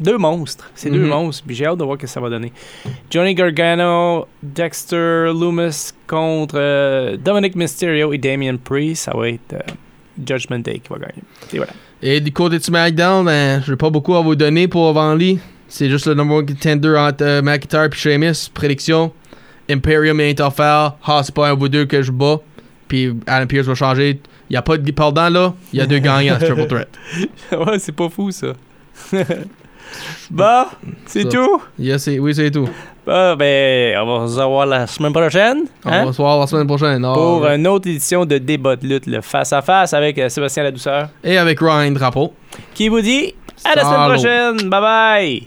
deux 0.00 0.16
monstres. 0.18 0.70
C'est 0.74 0.90
deux 0.90 1.00
Mhm. 1.02 1.08
monstres. 1.08 1.44
Puis 1.46 1.54
j'ai 1.56 1.66
hâte 1.66 1.78
de 1.78 1.84
voir 1.84 1.96
ce 1.98 2.02
que 2.02 2.06
ça 2.06 2.20
va 2.20 2.30
donner. 2.30 2.52
Johnny 3.10 3.34
Gargano, 3.34 4.26
Dexter 4.42 5.26
Loomis 5.26 5.90
contre 6.06 6.54
euh, 6.56 7.16
Dominic 7.16 7.54
Mysterio 7.54 8.12
et 8.12 8.18
Damian 8.18 8.56
Priest. 8.56 9.04
Ça 9.04 9.12
va 9.16 9.28
être 9.28 9.62
Judgment 10.26 10.60
Day 10.60 10.78
qui 10.78 10.88
va 10.90 10.98
gagner. 10.98 11.22
Et 11.52 11.56
voilà. 11.58 11.72
Et 12.04 12.20
du 12.20 12.32
côté 12.32 12.58
de 12.58 12.62
SmackDown, 12.64 13.24
ben, 13.24 13.62
j'ai 13.64 13.76
pas 13.76 13.90
beaucoup 13.90 14.14
à 14.16 14.22
vous 14.22 14.34
donner 14.34 14.66
pour 14.66 14.88
avant 14.88 15.14
lit. 15.14 15.38
C'est 15.72 15.88
juste 15.88 16.06
le 16.06 16.12
number 16.12 16.36
one 16.36 16.44
contender 16.44 16.94
entre 16.98 17.24
euh, 17.24 17.40
McIntyre 17.40 17.84
et 17.84 17.96
Sheamus. 17.96 18.50
Prédiction. 18.52 19.10
Imperium 19.70 20.20
et 20.20 20.28
Interfell. 20.28 20.90
Ah, 21.02 21.22
c'est 21.24 21.34
pas 21.34 21.48
un 21.48 21.54
ou 21.54 21.66
deux 21.66 21.86
que 21.86 22.02
je 22.02 22.12
bats. 22.12 22.40
Puis 22.88 23.14
Adam 23.26 23.46
Pierce 23.46 23.66
va 23.66 23.74
changer. 23.74 24.20
Il 24.50 24.52
y 24.52 24.56
a 24.58 24.60
pas 24.60 24.76
de 24.76 24.92
pardon 24.92 25.30
là. 25.30 25.54
Il 25.72 25.78
y 25.78 25.82
a 25.82 25.86
deux 25.86 25.98
gagnants, 26.00 26.36
Triple 26.36 26.66
Threat. 26.66 26.88
ouais, 27.52 27.78
c'est 27.78 27.92
pas 27.96 28.10
fou 28.10 28.30
ça. 28.30 28.48
bah, 30.30 30.72
c'est 31.06 31.26
tout? 31.26 31.62
Yes, 31.78 32.06
oui, 32.20 32.34
c'est 32.34 32.50
tout. 32.50 32.68
Bah, 33.06 33.34
ben, 33.34 33.96
on 33.98 34.18
va 34.18 34.28
se 34.28 34.40
revoir 34.40 34.66
la 34.66 34.86
semaine 34.86 35.14
prochaine. 35.14 35.62
On 35.86 35.90
hein, 35.90 36.04
va 36.04 36.12
se 36.12 36.18
voir 36.18 36.38
la 36.38 36.46
semaine 36.46 36.66
prochaine. 36.66 37.00
Pour 37.00 37.40
ouais. 37.40 37.56
une 37.56 37.66
autre 37.66 37.88
édition 37.88 38.26
de 38.26 38.36
Débat 38.36 38.76
de 38.76 38.86
lutte, 38.86 39.06
le 39.06 39.22
face-à-face 39.22 39.94
avec 39.94 40.18
euh, 40.18 40.28
Sébastien 40.28 40.64
Ladouceur, 40.64 41.08
Et 41.24 41.38
avec 41.38 41.60
Ryan 41.60 41.92
Drapeau. 41.92 42.34
qui 42.74 42.90
vous 42.90 43.00
dit 43.00 43.34
à 43.64 43.74
la 43.74 43.84
semaine 43.84 44.18
prochaine. 44.18 44.68
Bye 44.68 44.80
bye. 44.82 45.40